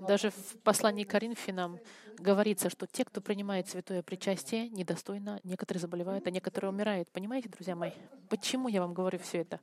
Даже 0.08 0.30
в 0.30 0.58
послании 0.64 1.04
к 1.04 1.10
Коринфянам 1.10 1.80
говорится, 2.18 2.70
что 2.70 2.86
те, 2.86 3.04
кто 3.04 3.22
принимает 3.22 3.68
святое 3.68 4.04
причастие, 4.04 4.70
недостойно, 4.70 5.40
некоторые 5.44 5.82
заболевают, 5.82 6.28
а 6.28 6.32
некоторые 6.32 6.70
умирают. 6.70 7.10
Понимаете, 7.10 7.50
друзья 7.50 7.76
мои? 7.76 7.92
Почему 8.30 8.68
я 8.68 8.82
вам 8.82 8.94
говорю 8.94 9.18
все 9.20 9.40
это? 9.40 9.60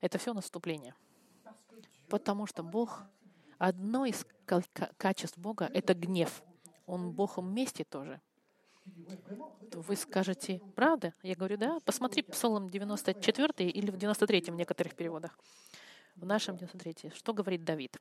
Это 0.00 0.18
все 0.18 0.32
наступление. 0.32 0.94
Потому 2.08 2.46
что 2.46 2.62
Бог, 2.62 3.02
одно 3.58 4.06
из 4.06 4.26
качеств 4.96 5.36
Бога— 5.36 5.70
это 5.74 5.94
гнев. 5.94 6.42
Он 6.86 7.12
Бог 7.12 7.38
вместе 7.38 7.84
тоже. 7.84 8.20
То 9.70 9.80
вы 9.80 9.96
скажете, 9.96 10.60
правда? 10.74 11.14
Я 11.22 11.34
говорю, 11.34 11.56
да. 11.56 11.78
Посмотри 11.84 12.22
Псалом 12.22 12.68
94 12.68 13.70
или 13.70 13.90
в 13.90 13.96
93 13.96 14.52
в 14.52 14.54
некоторых 14.56 14.94
переводах. 14.94 15.38
В 16.16 16.24
нашем 16.24 16.56
93. 16.56 17.10
Что 17.14 17.32
говорит 17.32 17.64
Давид? 17.64 17.96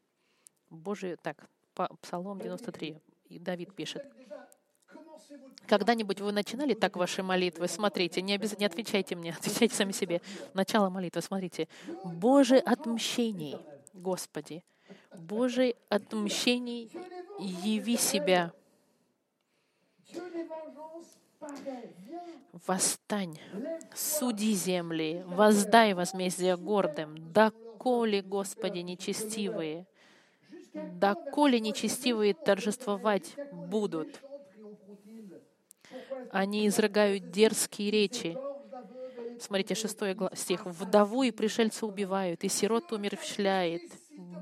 Божий, 0.70 1.18
так, 1.18 1.50
Псалом 2.02 2.40
93, 2.40 3.02
и 3.30 3.40
Давид 3.40 3.74
пишет. 3.74 4.06
Когда-нибудь 5.68 6.20
вы 6.22 6.32
начинали 6.32 6.74
так 6.74 6.96
ваши 6.96 7.24
молитвы? 7.24 7.68
Смотрите, 7.68 8.22
не 8.22 8.34
обязательно, 8.34 8.62
не 8.62 8.66
отвечайте 8.66 9.16
мне, 9.16 9.32
отвечайте 9.40 9.76
сами 9.76 9.92
себе. 9.92 10.22
Начало 10.54 10.90
молитвы, 10.90 11.22
смотрите. 11.22 11.68
Божий 12.04 12.60
отмщений, 12.60 13.58
Господи, 13.94 14.64
Божий 15.16 15.76
отмщений, 15.90 16.92
яви 17.40 17.98
себя. 17.98 18.52
Восстань, 22.66 23.38
суди 23.94 24.54
земли, 24.54 25.24
воздай 25.26 25.94
возмездие 25.94 26.56
гордым, 26.56 27.16
доколе, 27.34 28.22
Господи, 28.22 28.80
нечестивые, 28.80 29.86
доколе 30.74 31.60
нечестивые 31.60 32.34
торжествовать 32.34 33.36
будут. 33.52 34.22
Они 36.32 36.68
изрыгают 36.68 37.32
дерзкие 37.32 37.92
речи. 37.92 38.38
Смотрите, 39.40 39.76
шестой 39.76 40.16
стих. 40.36 40.66
«Вдову 40.66 41.24
и 41.24 41.32
пришельца 41.32 41.86
убивают, 41.86 42.44
и 42.44 42.50
сирот 42.50 42.92
умерщвляет. 42.92 43.82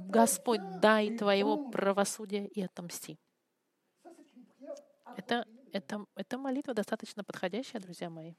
Господь, 0.08 0.62
дай 0.80 1.18
Твоего 1.18 1.70
правосудия 1.70 2.46
и 2.46 2.62
отомсти». 2.62 3.18
Это, 5.18 5.46
это, 5.74 6.06
это 6.16 6.38
молитва 6.38 6.74
достаточно 6.74 7.24
подходящая, 7.24 7.82
друзья 7.82 8.10
мои. 8.10 8.34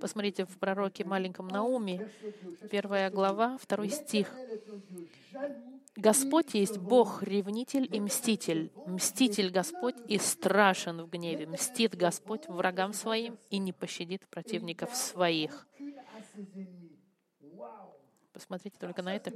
Посмотрите 0.00 0.44
в 0.44 0.58
пророке 0.58 1.04
маленьком 1.04 1.46
Науме, 1.46 2.10
первая 2.70 3.10
глава, 3.10 3.56
второй 3.58 3.90
стих. 3.90 4.34
Господь 5.96 6.54
есть 6.54 6.78
Бог, 6.78 7.22
ревнитель 7.22 7.88
и 7.94 8.00
мститель. 8.00 8.72
Мститель 8.86 9.50
Господь 9.50 9.94
и 10.08 10.18
страшен 10.18 11.02
в 11.02 11.08
гневе. 11.08 11.46
Мстит 11.46 11.94
Господь 11.94 12.48
врагам 12.48 12.92
своим 12.92 13.38
и 13.50 13.58
не 13.58 13.72
пощадит 13.72 14.26
противников 14.28 14.94
своих. 14.96 15.68
Посмотрите 18.34 18.76
только 18.80 19.00
на 19.00 19.14
это. 19.14 19.32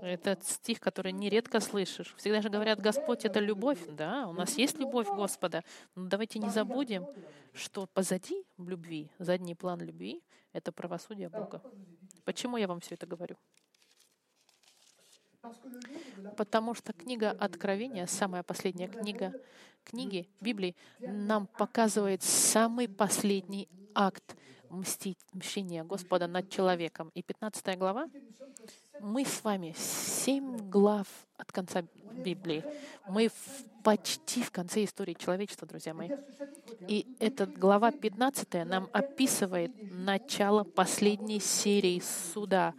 Это 0.00 0.38
стих, 0.42 0.80
который 0.80 1.12
нередко 1.12 1.60
слышишь. 1.60 2.14
Всегда 2.16 2.40
же 2.40 2.48
говорят, 2.48 2.80
Господь— 2.80 3.24
это 3.26 3.40
любовь. 3.40 3.78
Да, 3.88 4.26
у 4.26 4.32
нас 4.32 4.56
есть 4.56 4.78
любовь 4.78 5.06
Господа. 5.06 5.62
Но 5.94 6.08
давайте 6.08 6.38
не 6.38 6.48
забудем, 6.48 7.06
что 7.52 7.86
позади 7.86 8.46
любви, 8.56 9.10
задний 9.18 9.54
план 9.54 9.82
любви— 9.82 10.22
это 10.54 10.72
правосудие 10.72 11.28
Бога. 11.28 11.62
Почему 12.24 12.56
я 12.56 12.66
вам 12.66 12.80
все 12.80 12.94
это 12.94 13.06
говорю? 13.06 13.36
Потому 16.38 16.72
что 16.72 16.94
книга 16.94 17.32
Откровения, 17.32 18.06
самая 18.06 18.42
последняя 18.42 18.88
книга 18.88 19.34
книги 19.84 20.26
Библии, 20.40 20.74
нам 21.00 21.46
показывает 21.46 22.22
самый 22.22 22.88
последний 22.88 23.68
акт 23.94 24.36
мстить, 24.72 25.18
мщения 25.32 25.84
Господа 25.84 26.26
над 26.26 26.48
человеком. 26.50 27.10
И 27.14 27.22
15 27.22 27.78
глава, 27.78 28.08
мы 29.00 29.24
с 29.24 29.44
вами 29.44 29.74
семь 29.76 30.56
глав 30.70 31.06
от 31.36 31.52
конца 31.52 31.82
Библии. 32.12 32.64
Мы 33.08 33.28
в, 33.28 33.82
почти 33.82 34.42
в 34.42 34.50
конце 34.50 34.84
истории 34.84 35.14
человечества, 35.14 35.68
друзья 35.68 35.94
мои. 35.94 36.10
И 36.88 37.16
эта 37.20 37.46
глава 37.46 37.90
15 37.90 38.64
нам 38.64 38.88
описывает 38.92 39.72
начало 39.92 40.64
последней 40.64 41.40
серии 41.40 42.00
суда 42.32 42.74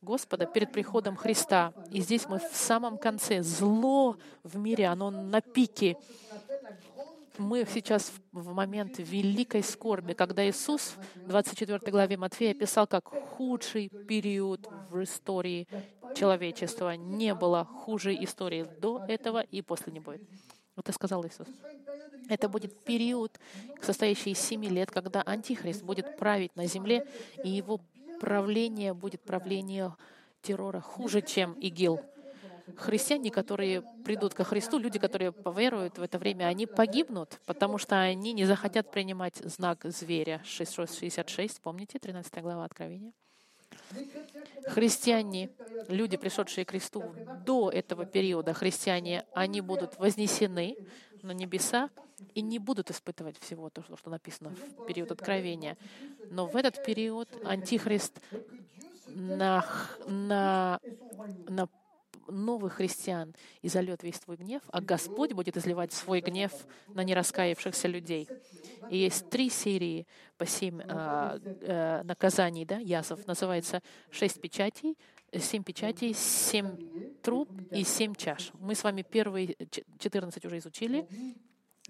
Господа 0.00 0.46
перед 0.46 0.72
приходом 0.72 1.16
Христа. 1.16 1.72
И 1.90 2.00
здесь 2.00 2.28
мы 2.28 2.38
в 2.38 2.56
самом 2.56 2.98
конце. 2.98 3.42
Зло 3.42 4.16
в 4.42 4.56
мире, 4.56 4.86
оно 4.86 5.10
на 5.10 5.40
пике 5.40 5.96
мы 7.38 7.66
сейчас 7.66 8.12
в 8.32 8.52
момент 8.52 8.98
великой 8.98 9.62
скорби, 9.62 10.12
когда 10.12 10.48
Иисус 10.48 10.94
в 11.14 11.28
24 11.28 11.78
главе 11.90 12.16
Матфея 12.16 12.52
описал 12.52 12.86
как 12.86 13.08
худший 13.08 13.88
период 13.88 14.68
в 14.90 15.02
истории 15.02 15.66
человечества. 16.14 16.96
Не 16.96 17.34
было 17.34 17.64
хуже 17.64 18.14
истории 18.14 18.66
до 18.80 19.04
этого 19.08 19.40
и 19.40 19.62
после 19.62 19.92
не 19.92 20.00
будет. 20.00 20.22
Это 20.76 20.92
сказал 20.92 21.24
Иисус. 21.26 21.48
Это 22.28 22.48
будет 22.48 22.84
период, 22.84 23.38
состоящий 23.80 24.30
из 24.30 24.38
семи 24.38 24.68
лет, 24.68 24.90
когда 24.90 25.22
Антихрист 25.22 25.82
будет 25.82 26.16
править 26.16 26.54
на 26.56 26.66
земле, 26.66 27.06
и 27.44 27.50
его 27.50 27.80
правление 28.20 28.94
будет 28.94 29.22
правление 29.22 29.94
террора 30.40 30.80
хуже, 30.80 31.22
чем 31.22 31.54
ИГИЛ 31.54 32.00
христиане, 32.76 33.30
которые 33.30 33.82
придут 34.04 34.34
ко 34.34 34.44
Христу, 34.44 34.78
люди, 34.78 34.98
которые 34.98 35.32
поверуют 35.32 35.98
в 35.98 36.02
это 36.02 36.18
время, 36.18 36.44
они 36.46 36.66
погибнут, 36.66 37.40
потому 37.46 37.78
что 37.78 38.00
они 38.00 38.32
не 38.32 38.44
захотят 38.44 38.90
принимать 38.90 39.36
знак 39.36 39.84
зверя. 39.84 40.40
666, 40.44 41.60
помните, 41.60 41.98
13 41.98 42.42
глава 42.42 42.64
Откровения? 42.64 43.12
Христиане, 44.66 45.50
люди, 45.88 46.16
пришедшие 46.16 46.64
к 46.64 46.70
Христу 46.70 47.14
до 47.44 47.70
этого 47.70 48.06
периода, 48.06 48.54
христиане, 48.54 49.24
они 49.34 49.60
будут 49.60 49.98
вознесены 49.98 50.76
на 51.22 51.32
небеса 51.32 51.90
и 52.34 52.42
не 52.42 52.58
будут 52.58 52.90
испытывать 52.90 53.38
всего 53.38 53.70
то, 53.70 53.82
что 53.82 54.10
написано 54.10 54.50
в 54.50 54.86
период 54.86 55.10
Откровения. 55.10 55.76
Но 56.30 56.46
в 56.46 56.56
этот 56.56 56.84
период 56.84 57.28
Антихрист 57.44 58.20
на, 59.08 59.64
на, 60.06 60.80
на 61.48 61.68
новых 62.28 62.74
христиан 62.74 63.34
и 63.60 63.68
зальет 63.68 64.02
весь 64.02 64.18
твой 64.20 64.36
гнев, 64.36 64.62
а 64.68 64.80
Господь 64.80 65.32
будет 65.32 65.56
изливать 65.56 65.92
свой 65.92 66.20
гнев 66.20 66.52
на 66.88 67.02
нераскаявшихся 67.02 67.88
людей. 67.88 68.28
И 68.90 68.98
есть 68.98 69.28
три 69.30 69.50
серии 69.50 70.06
по 70.36 70.46
семь 70.46 70.80
а, 70.82 71.38
а, 71.62 72.02
наказаний, 72.04 72.64
да, 72.64 72.78
язов. 72.78 73.26
Называется 73.26 73.82
шесть 74.10 74.40
печатей, 74.40 74.96
семь 75.32 75.62
печатей, 75.62 76.14
семь 76.14 76.76
труб 77.22 77.48
и 77.70 77.84
семь 77.84 78.14
чаш. 78.14 78.52
Мы 78.58 78.74
с 78.74 78.84
вами 78.84 79.02
первые 79.02 79.56
14 79.98 80.44
уже 80.44 80.58
изучили, 80.58 81.06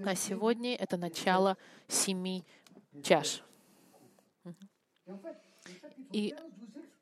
а 0.04 0.14
сегодня 0.14 0.74
это 0.76 0.96
начало 0.96 1.56
семи 1.88 2.44
чаш. 3.02 3.42
И 6.12 6.34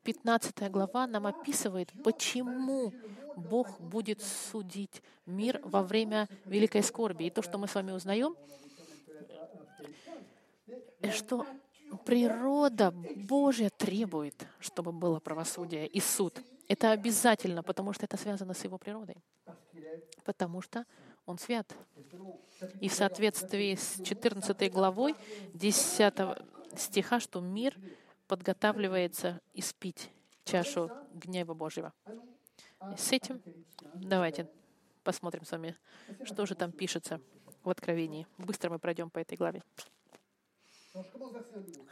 15 0.03 0.71
глава 0.71 1.05
нам 1.07 1.27
описывает, 1.27 1.91
почему 2.03 2.93
Бог 3.41 3.79
будет 3.79 4.21
судить 4.21 5.01
мир 5.25 5.59
во 5.63 5.83
время 5.83 6.27
великой 6.45 6.83
скорби. 6.83 7.25
И 7.25 7.29
то, 7.29 7.41
что 7.41 7.57
мы 7.57 7.67
с 7.67 7.75
вами 7.75 7.91
узнаем, 7.91 8.35
что 11.11 11.45
природа 12.05 12.91
Божья 12.91 13.69
требует, 13.69 14.47
чтобы 14.59 14.91
было 14.91 15.19
правосудие 15.19 15.87
и 15.87 15.99
суд. 15.99 16.39
Это 16.67 16.91
обязательно, 16.91 17.63
потому 17.63 17.93
что 17.93 18.05
это 18.05 18.17
связано 18.17 18.53
с 18.53 18.63
его 18.63 18.77
природой. 18.77 19.17
Потому 20.23 20.61
что 20.61 20.85
он 21.25 21.37
свят. 21.37 21.75
И 22.79 22.87
в 22.87 22.93
соответствии 22.93 23.75
с 23.75 24.01
14 24.03 24.71
главой 24.71 25.15
10 25.53 26.13
стиха, 26.77 27.19
что 27.19 27.41
мир 27.41 27.75
подготавливается 28.27 29.41
испить 29.53 30.09
чашу 30.45 30.89
гнева 31.13 31.53
Божьего. 31.53 31.93
С 32.97 33.11
этим 33.11 33.41
давайте 33.95 34.47
посмотрим 35.03 35.45
с 35.45 35.51
вами, 35.51 35.75
что 36.23 36.45
же 36.45 36.55
там 36.55 36.71
пишется 36.71 37.21
в 37.63 37.69
Откровении. 37.69 38.27
Быстро 38.37 38.69
мы 38.69 38.79
пройдем 38.79 39.09
по 39.09 39.19
этой 39.19 39.37
главе. 39.37 39.61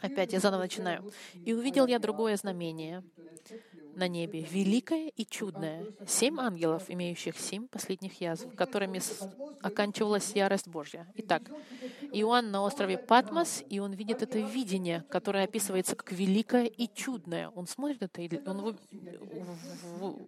Опять 0.02 0.32
я 0.32 0.40
заново 0.40 0.62
начинаю. 0.62 1.10
«И 1.44 1.54
увидел 1.54 1.86
я 1.86 1.98
другое 1.98 2.36
знамение. 2.36 3.02
на 3.96 4.06
небе, 4.08 4.42
великое 4.42 5.08
и 5.08 5.24
чудное. 5.24 5.84
Семь 6.06 6.38
ангелов, 6.40 6.84
имеющих 6.88 7.36
семь 7.38 7.66
последних 7.66 8.20
язв, 8.20 8.54
которыми 8.54 9.00
оканчивалась 9.62 10.32
ярость 10.36 10.68
Божья. 10.68 11.06
Итак, 11.16 11.42
Иоанн 12.12 12.50
на 12.50 12.62
острове 12.62 12.98
Патмос, 12.98 13.62
и 13.68 13.78
он 13.78 13.92
видит 13.92 14.22
это 14.22 14.38
видение, 14.38 15.04
которое 15.08 15.44
описывается 15.44 15.96
как 15.96 16.12
великое 16.12 16.64
и 16.64 16.88
чудное. 16.92 17.48
Он 17.50 17.66
смотрит 17.66 18.02
это, 18.02 18.22
и 18.22 18.40
он, 18.46 18.76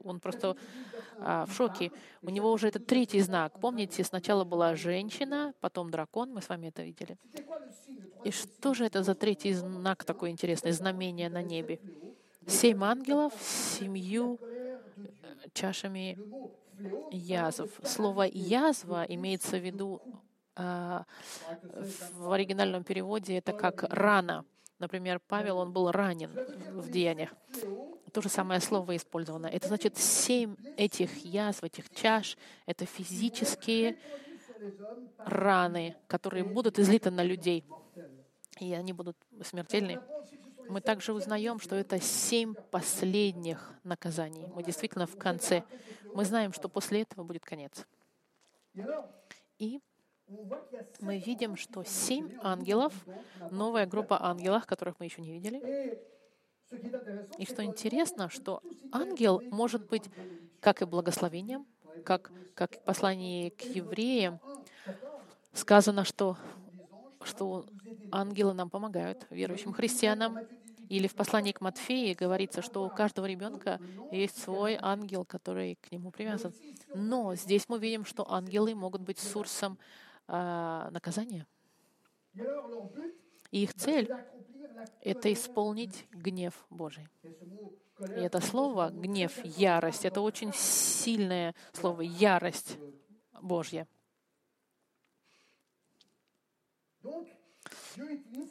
он 0.04 0.20
просто 0.20 0.56
а, 1.18 1.46
в 1.46 1.54
шоке. 1.54 1.90
У 2.22 2.30
него 2.30 2.52
уже 2.52 2.68
это 2.68 2.78
третий 2.78 3.20
знак. 3.20 3.58
Помните, 3.60 4.04
сначала 4.04 4.44
была 4.44 4.76
женщина, 4.76 5.54
потом 5.60 5.90
дракон, 5.90 6.32
мы 6.32 6.42
с 6.42 6.48
вами 6.48 6.68
это 6.68 6.82
видели. 6.82 7.16
И 8.24 8.30
что 8.30 8.74
же 8.74 8.84
это 8.84 9.02
за 9.02 9.14
третий 9.14 9.52
знак 9.52 10.04
такой 10.04 10.30
интересный, 10.30 10.72
знамение 10.72 11.28
на 11.28 11.42
небе? 11.42 11.80
Семь 12.46 12.82
ангелов 12.82 13.32
семью 13.40 14.38
э, 14.40 14.80
чашами 15.52 16.18
язв. 17.10 17.70
Слово 17.84 18.22
«язва» 18.22 19.04
имеется 19.08 19.58
в 19.58 19.64
виду 19.64 20.00
в 20.54 22.32
оригинальном 22.32 22.84
переводе 22.84 23.38
это 23.38 23.52
как 23.52 23.84
«рана». 23.84 24.44
Например, 24.78 25.20
Павел, 25.20 25.58
он 25.58 25.72
был 25.72 25.92
ранен 25.92 26.32
в 26.72 26.90
деяниях. 26.90 27.32
То 28.12 28.20
же 28.20 28.28
самое 28.28 28.60
слово 28.60 28.96
использовано. 28.96 29.46
Это 29.46 29.68
значит 29.68 29.96
семь 29.96 30.56
этих 30.76 31.24
язв, 31.24 31.62
этих 31.62 31.88
чаш— 31.90 32.36
это 32.66 32.84
физические 32.84 33.96
раны, 35.18 35.96
которые 36.08 36.44
будут 36.44 36.78
излиты 36.78 37.10
на 37.10 37.22
людей, 37.22 37.64
и 38.58 38.72
они 38.74 38.92
будут 38.92 39.16
смертельны. 39.44 40.00
Мы 40.68 40.80
также 40.80 41.12
узнаем, 41.12 41.60
что 41.60 41.76
это 41.76 42.00
семь 42.00 42.54
последних 42.70 43.72
наказаний. 43.84 44.46
Мы 44.54 44.62
действительно 44.62 45.06
в 45.06 45.16
конце. 45.16 45.64
Мы 46.14 46.24
знаем, 46.24 46.52
что 46.52 46.68
после 46.68 47.02
этого 47.02 47.24
будет 47.24 47.44
конец. 47.44 47.86
И 49.58 49.80
мы 51.00 51.18
видим, 51.18 51.56
что 51.56 51.84
семь 51.84 52.30
ангелов, 52.42 52.92
новая 53.50 53.86
группа 53.86 54.22
ангелов, 54.22 54.66
которых 54.66 54.98
мы 54.98 55.06
еще 55.06 55.22
не 55.22 55.32
видели. 55.32 55.98
И 57.38 57.44
что 57.44 57.62
интересно, 57.64 58.28
что 58.28 58.62
ангел 58.92 59.42
может 59.50 59.86
быть 59.88 60.04
как 60.60 60.80
и 60.80 60.84
благословением, 60.84 61.66
как, 62.04 62.32
как 62.54 62.76
в 62.76 62.82
послании 62.82 63.50
к 63.50 63.62
евреям 63.62 64.40
сказано, 65.52 66.04
что, 66.04 66.36
что 67.24 67.66
ангелы 68.10 68.54
нам 68.54 68.70
помогают, 68.70 69.26
верующим 69.30 69.72
христианам. 69.72 70.38
Или 70.88 71.06
в 71.06 71.14
послании 71.14 71.52
к 71.52 71.62
Матфею 71.62 72.14
говорится, 72.14 72.60
что 72.60 72.84
у 72.84 72.90
каждого 72.90 73.24
ребенка 73.24 73.80
есть 74.10 74.42
свой 74.42 74.76
ангел, 74.80 75.24
который 75.24 75.76
к 75.76 75.90
нему 75.90 76.10
привязан. 76.10 76.52
Но 76.94 77.34
здесь 77.34 77.68
мы 77.68 77.78
видим, 77.78 78.04
что 78.04 78.30
ангелы 78.30 78.74
могут 78.74 79.00
быть 79.00 79.18
сурсом 79.18 79.78
э, 80.32 80.88
наказания. 80.90 81.46
И 83.50 83.62
их 83.62 83.74
цель— 83.74 84.10
это 85.00 85.32
исполнить 85.32 86.06
гнев 86.10 86.66
Божий. 86.70 87.06
И 88.00 88.20
это 88.20 88.40
слово 88.40 88.90
«гнев», 88.90 89.44
«ярость»— 89.44 90.04
это 90.06 90.20
очень 90.22 90.52
сильное 90.54 91.54
слово 91.72 92.00
«ярость» 92.00 92.78
Божья. 93.40 93.86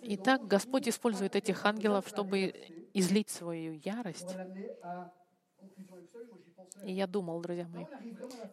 Итак, 0.03 0.47
Господь 0.47 0.87
использует 0.87 1.35
этих 1.35 1.65
ангелов, 1.65 2.07
чтобы 2.07 2.53
излить 2.93 3.29
свою 3.29 3.73
ярость. 3.73 4.35
Я 6.83 7.07
думал, 7.07 7.41
друзья 7.41 7.67
мои, 7.67 7.85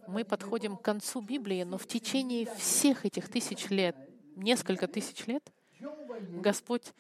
мы 0.07 0.25
подходим 0.25 0.77
к 0.77 0.83
концу 0.83 1.21
Библии, 1.21 1.63
но 1.63 1.79
в 1.79 1.87
течение 1.87 2.47
всех 2.57 3.07
этих 3.07 3.29
тысяч 3.29 3.71
лет, 3.71 3.97
несколько 4.37 4.87
тысяч 4.87 5.27
лет, 5.27 5.51
Господь 6.43 6.93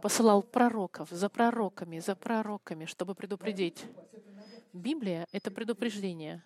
посылал 0.00 0.42
пророков 0.42 1.10
за 1.10 1.28
пророками, 1.28 1.98
за 1.98 2.16
пророками, 2.16 2.86
чтобы 2.86 3.14
предупредить. 3.14 3.84
Библия— 4.72 5.26
это 5.32 5.50
предупреждение. 5.50 6.42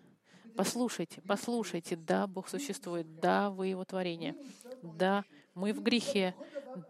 Послушайте, 0.56 1.22
послушайте, 1.26 1.96
да, 1.96 2.26
Бог 2.26 2.48
существует, 2.48 3.20
да, 3.20 3.50
вы 3.50 3.68
Его 3.68 3.84
творение, 3.84 4.34
да, 4.82 5.24
мы 5.56 5.72
в 5.72 5.82
грехе, 5.82 6.34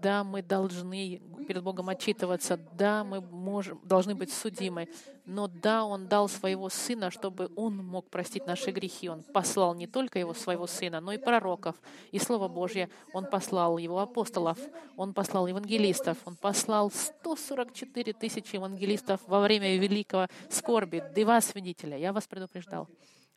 да, 0.01 0.25
мы 0.25 0.43
должны 0.43 1.23
перед 1.47 1.63
Богом 1.63 1.89
отчитываться, 1.89 2.59
да, 2.73 3.05
мы 3.05 3.21
можем, 3.21 3.81
должны 3.85 4.17
быть 4.17 4.33
судимы, 4.33 4.89
но 5.25 5.47
да, 5.47 5.85
Он 5.85 6.09
дал 6.09 6.29
Своего 6.29 6.69
Сына, 6.69 7.13
чтобы 7.13 7.49
Он 7.55 7.77
мог 7.77 8.11
простить 8.11 8.45
наши 8.45 8.73
грехи. 8.73 9.09
Он 9.09 9.23
послал 9.23 9.75
не 9.75 9.87
только 9.87 10.19
Его 10.19 10.35
Своего 10.35 10.67
Сына, 10.67 11.01
но 11.01 11.13
и 11.13 11.19
пророков, 11.19 11.77
и 12.11 12.19
Слово 12.19 12.49
Божье. 12.49 12.91
Он 13.13 13.27
послал 13.27 13.79
Его 13.79 14.01
апостолов, 14.01 14.59
Он 14.97 15.15
послал 15.15 15.47
евангелистов, 15.47 16.19
Он 16.25 16.35
послал 16.35 16.91
144 16.91 18.13
тысячи 18.15 18.57
евангелистов 18.57 19.21
во 19.29 19.41
время 19.41 19.77
великого 19.79 20.27
скорби, 20.51 21.05
два 21.15 21.41
свидетеля. 21.41 21.97
Я 21.97 22.13
вас 22.13 22.27
предупреждал. 22.27 22.89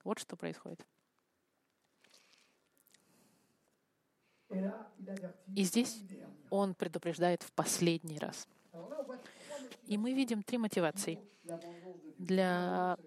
Вот 0.03 0.17
что 0.17 0.35
происходит. 0.35 0.83
И 5.55 5.63
здесь 5.63 6.01
он 6.49 6.73
предупреждает 6.73 7.43
в 7.43 7.51
последний 7.51 8.19
раз. 8.19 8.47
И 9.85 9.97
мы 9.97 10.13
видим 10.13 10.43
три 10.43 10.57
мотивации 10.57 11.19
для, 12.17 12.97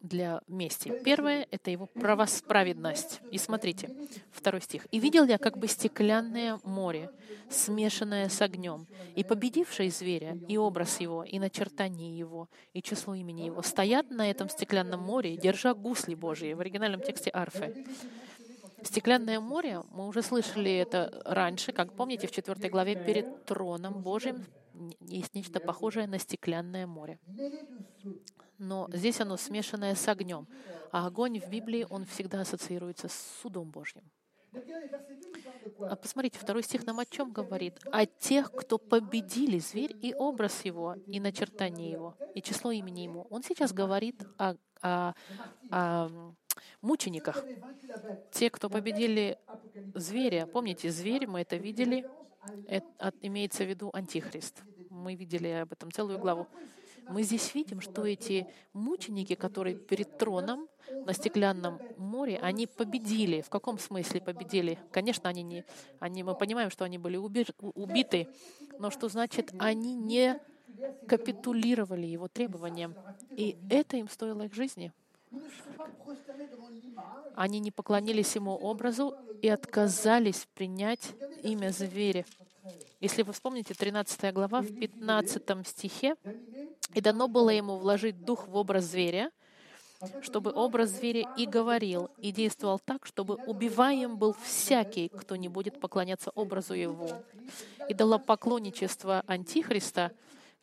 для 0.00 0.42
мести. 0.46 1.00
Первое— 1.04 1.46
это 1.50 1.70
его 1.70 1.86
правосправедность. 1.86 3.20
И 3.30 3.38
смотрите, 3.38 3.90
второй 4.30 4.60
стих. 4.60 4.86
«И 4.90 4.98
видел 4.98 5.24
я 5.24 5.38
как 5.38 5.58
бы 5.58 5.68
стеклянное 5.68 6.60
море, 6.64 7.10
смешанное 7.50 8.28
с 8.28 8.42
огнем, 8.42 8.86
и 9.16 9.24
победивший 9.24 9.88
зверя, 9.90 10.36
и 10.48 10.58
образ 10.58 11.00
его, 11.00 11.24
и 11.24 11.38
начертание 11.38 12.16
его, 12.16 12.48
и 12.74 12.82
число 12.82 13.14
имени 13.14 13.42
его, 13.42 13.62
стоят 13.62 14.10
на 14.10 14.30
этом 14.30 14.48
стеклянном 14.50 15.00
море, 15.00 15.36
держа 15.36 15.74
гусли 15.74 16.14
Божьи». 16.14 16.52
В 16.52 16.60
оригинальном 16.60 17.00
тексте 17.00 17.30
арфы. 17.32 17.86
Стеклянное 18.82 19.40
море, 19.40 19.82
мы 19.90 20.06
уже 20.06 20.22
слышали 20.22 20.72
это 20.76 21.22
раньше, 21.24 21.72
как 21.72 21.92
помните, 21.94 22.26
в 22.26 22.30
4 22.30 22.68
главе 22.68 22.96
перед 22.96 23.44
троном 23.44 24.02
Божьим 24.02 24.46
есть 25.00 25.34
нечто 25.34 25.60
похожее 25.60 26.06
на 26.06 26.18
стеклянное 26.18 26.86
море. 26.86 27.18
Но 28.58 28.88
здесь 28.92 29.20
оно 29.20 29.36
смешанное 29.36 29.94
с 29.94 30.08
огнем. 30.08 30.46
А 30.90 31.06
огонь 31.06 31.40
в 31.40 31.48
Библии, 31.48 31.86
он 31.88 32.04
всегда 32.04 32.40
ассоциируется 32.40 33.08
с 33.08 33.40
судом 33.42 33.70
Божьим. 33.70 34.02
А 35.80 35.96
посмотрите, 35.96 36.38
второй 36.38 36.62
стих 36.62 36.86
нам 36.86 36.98
о 36.98 37.04
чем 37.04 37.32
говорит? 37.32 37.78
О 37.92 38.06
тех, 38.06 38.50
кто 38.52 38.78
победили 38.78 39.58
зверь 39.58 39.94
и 40.00 40.14
образ 40.14 40.64
его, 40.64 40.94
и 41.06 41.20
начертание 41.20 41.90
его, 41.90 42.16
и 42.34 42.42
число 42.42 42.70
имени 42.72 43.00
ему. 43.00 43.26
Он 43.30 43.42
сейчас 43.42 43.72
говорит 43.72 44.22
о, 44.38 44.54
о, 44.80 45.14
о 45.70 46.32
мучениках. 46.80 47.44
Те, 48.30 48.50
кто 48.50 48.70
победили 48.70 49.38
зверя. 49.94 50.46
Помните, 50.46 50.90
зверь, 50.90 51.26
мы 51.26 51.40
это 51.40 51.56
видели, 51.56 52.08
это, 52.66 53.12
имеется 53.20 53.64
в 53.64 53.68
виду 53.68 53.90
антихрист. 53.92 54.62
Мы 54.90 55.14
видели 55.14 55.48
об 55.48 55.72
этом 55.72 55.90
целую 55.90 56.18
главу. 56.18 56.46
Мы 57.08 57.22
здесь 57.22 57.54
видим, 57.54 57.80
что 57.80 58.04
эти 58.04 58.46
мученики, 58.74 59.34
которые 59.34 59.76
перед 59.76 60.18
троном 60.18 60.68
на 61.06 61.14
стеклянном 61.14 61.80
море, 61.96 62.38
они 62.38 62.66
победили. 62.66 63.40
В 63.40 63.48
каком 63.48 63.78
смысле 63.78 64.20
победили? 64.20 64.78
Конечно, 64.90 65.30
они 65.30 65.42
не, 65.42 65.64
они, 66.00 66.22
мы 66.22 66.34
понимаем, 66.34 66.70
что 66.70 66.84
они 66.84 66.98
были 66.98 67.16
убиты, 67.16 68.28
но 68.78 68.90
что 68.90 69.08
значит, 69.08 69.54
они 69.58 69.94
не 69.94 70.38
капитулировали 71.06 72.06
его 72.06 72.28
требованиям. 72.28 72.94
И 73.30 73.56
это 73.70 73.96
им 73.96 74.08
стоило 74.08 74.42
их 74.42 74.54
жизни. 74.54 74.92
Они 77.34 77.60
не 77.60 77.70
поклонились 77.70 78.34
ему 78.34 78.52
образу 78.52 79.14
и 79.42 79.48
отказались 79.48 80.46
принять 80.54 81.12
имя 81.42 81.70
зверя. 81.70 82.24
Если 83.00 83.22
вы 83.22 83.32
вспомните 83.32 83.74
13 83.74 84.32
глава, 84.34 84.60
в 84.60 84.74
15 84.74 85.66
стихе, 85.66 86.16
«И 86.94 87.00
дано 87.00 87.28
было 87.28 87.50
ему 87.50 87.76
вложить 87.76 88.24
дух 88.24 88.48
в 88.48 88.56
образ 88.56 88.84
зверя, 88.84 89.30
чтобы 90.22 90.52
образ 90.52 90.90
зверя 90.90 91.28
и 91.36 91.46
говорил, 91.46 92.10
и 92.18 92.30
действовал 92.32 92.78
так, 92.78 93.04
чтобы 93.06 93.34
убиваем 93.46 94.16
был 94.16 94.32
всякий, 94.32 95.08
кто 95.08 95.36
не 95.36 95.48
будет 95.48 95.80
поклоняться 95.80 96.30
образу 96.30 96.74
его. 96.74 97.10
И 97.88 97.94
дала 97.94 98.18
поклонничество 98.18 99.22
Антихриста, 99.26 100.12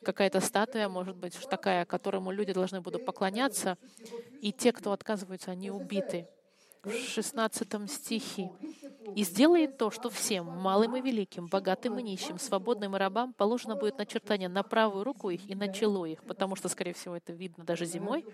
какая-то 0.06 0.40
статуя, 0.40 0.88
может 0.88 1.16
быть, 1.16 1.36
такая, 1.48 1.84
которому 1.84 2.30
люди 2.32 2.52
должны 2.54 2.80
будут 2.80 3.04
поклоняться, 3.04 3.76
и 4.40 4.52
те, 4.52 4.72
кто 4.72 4.92
отказываются, 4.92 5.52
они 5.52 5.70
убиты. 5.70 6.28
В 6.86 6.92
16 6.92 7.90
стихе. 7.90 8.50
«И 9.14 9.24
сделает 9.24 9.78
то, 9.78 9.90
что 9.90 10.10
всем, 10.10 10.46
малым 10.46 10.96
и 10.96 11.00
великим, 11.00 11.46
богатым 11.46 11.98
и 11.98 12.02
нищим, 12.02 12.38
свободным 12.38 12.96
и 12.96 12.98
рабам, 12.98 13.32
положено 13.32 13.76
будет 13.76 13.98
начертание 13.98 14.48
на 14.48 14.62
правую 14.62 15.04
руку 15.04 15.30
их 15.30 15.48
и 15.48 15.54
на 15.54 15.72
чело 15.72 16.06
их, 16.06 16.22
потому 16.24 16.56
что, 16.56 16.68
скорее 16.68 16.92
всего, 16.92 17.16
это 17.16 17.32
видно 17.32 17.64
даже 17.64 17.86
зимой. 17.86 18.24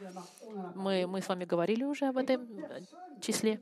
Мы, 0.75 1.07
мы 1.07 1.21
с 1.21 1.29
вами 1.29 1.45
говорили 1.45 1.85
уже 1.85 2.07
об 2.07 2.17
этом 2.17 2.49
числе. 3.21 3.61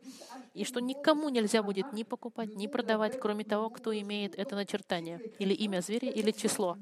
И 0.54 0.64
что 0.64 0.80
никому 0.80 1.28
нельзя 1.28 1.62
будет 1.62 1.92
ни 1.92 2.02
покупать, 2.02 2.54
ни 2.56 2.66
продавать, 2.66 3.18
кроме 3.20 3.44
того, 3.44 3.70
кто 3.70 3.96
имеет 3.96 4.34
это 4.36 4.54
начертание, 4.56 5.20
или 5.38 5.54
имя 5.54 5.80
зверя, 5.80 6.10
или 6.10 6.30
число 6.30 6.76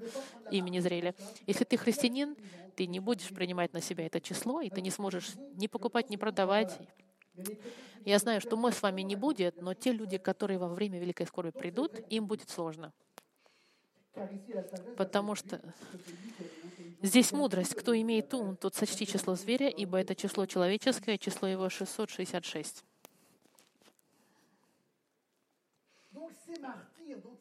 имени 0.51 0.81
зрели. 0.81 1.15
Если 1.47 1.65
ты 1.65 1.77
христианин, 1.77 2.37
ты 2.77 2.87
не 2.87 3.01
будешь 3.01 3.29
принимать 3.29 3.73
на 3.73 3.81
себя 3.81 4.07
это 4.07 4.21
число, 4.21 4.61
и 4.61 4.71
ты 4.71 4.81
не 4.81 4.91
сможешь 4.91 5.33
ни 5.57 5.67
покупать, 5.67 6.11
ни 6.11 6.17
продавать. 6.17 6.79
Я 8.05 8.19
знаю, 8.19 8.41
что 8.41 8.57
мы 8.57 8.73
с 8.73 8.81
вами 8.83 9.03
не 9.03 9.17
будет, 9.17 9.61
но 9.61 9.75
те 9.75 9.93
люди, 9.93 10.19
которые 10.19 10.59
во 10.59 10.69
время 10.69 10.99
Великой 10.99 11.27
Скорби 11.27 11.51
придут, 11.51 12.01
им 12.11 12.27
будет 12.27 12.49
сложно. 12.49 12.93
Потому 14.97 15.35
что 15.35 15.61
здесь 17.03 17.33
мудрость. 17.33 17.75
Кто 17.75 17.99
имеет 18.01 18.33
ум, 18.35 18.57
тот 18.57 18.75
сочти 18.75 19.07
число 19.07 19.35
зверя, 19.35 19.69
ибо 19.69 19.99
это 19.99 20.15
число 20.15 20.47
человеческое, 20.47 21.19
число 21.19 21.49
его 21.49 21.69
666. 21.69 22.85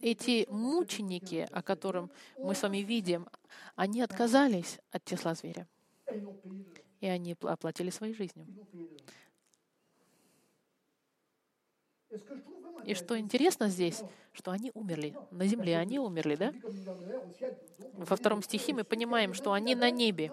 Эти 0.01 0.47
мученики, 0.49 1.47
о 1.51 1.61
котором 1.61 2.11
мы 2.37 2.55
с 2.55 2.61
вами 2.61 2.77
видим, 2.77 3.27
они 3.75 4.01
отказались 4.01 4.79
от 4.91 5.03
числа 5.05 5.33
зверя. 5.33 5.67
И 6.99 7.07
они 7.07 7.35
оплатили 7.41 7.89
своей 7.89 8.13
жизнью. 8.13 8.47
И 12.85 12.93
что 12.93 13.19
интересно 13.19 13.67
здесь, 13.67 14.01
что 14.31 14.51
они 14.51 14.71
умерли. 14.73 15.13
На 15.31 15.45
земле 15.45 15.77
они 15.77 15.99
умерли, 15.99 16.35
да? 16.35 16.53
Во 17.93 18.15
втором 18.15 18.41
стихе 18.41 18.73
мы 18.73 18.83
понимаем, 18.83 19.33
что 19.33 19.51
они 19.51 19.75
на 19.75 19.91
небе. 19.91 20.31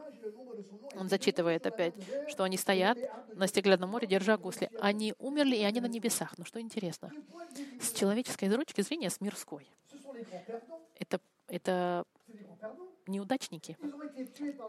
Он 0.96 1.08
зачитывает 1.08 1.66
опять, 1.66 1.94
что 2.28 2.44
они 2.44 2.56
стоят 2.56 2.96
на 3.34 3.48
стеклянном 3.48 3.90
море, 3.90 4.06
держа 4.06 4.36
гусли. 4.36 4.70
Они 4.80 5.14
умерли, 5.18 5.56
и 5.56 5.64
они 5.64 5.80
на 5.80 5.86
небесах. 5.86 6.38
Но 6.38 6.44
что 6.44 6.60
интересно, 6.60 7.10
с 7.80 7.92
человеческой 7.92 8.48
точки 8.48 8.82
зрения, 8.82 9.10
с 9.10 9.20
мирской, 9.20 9.66
это, 11.00 11.20
это 11.48 12.04
неудачники. 13.06 13.76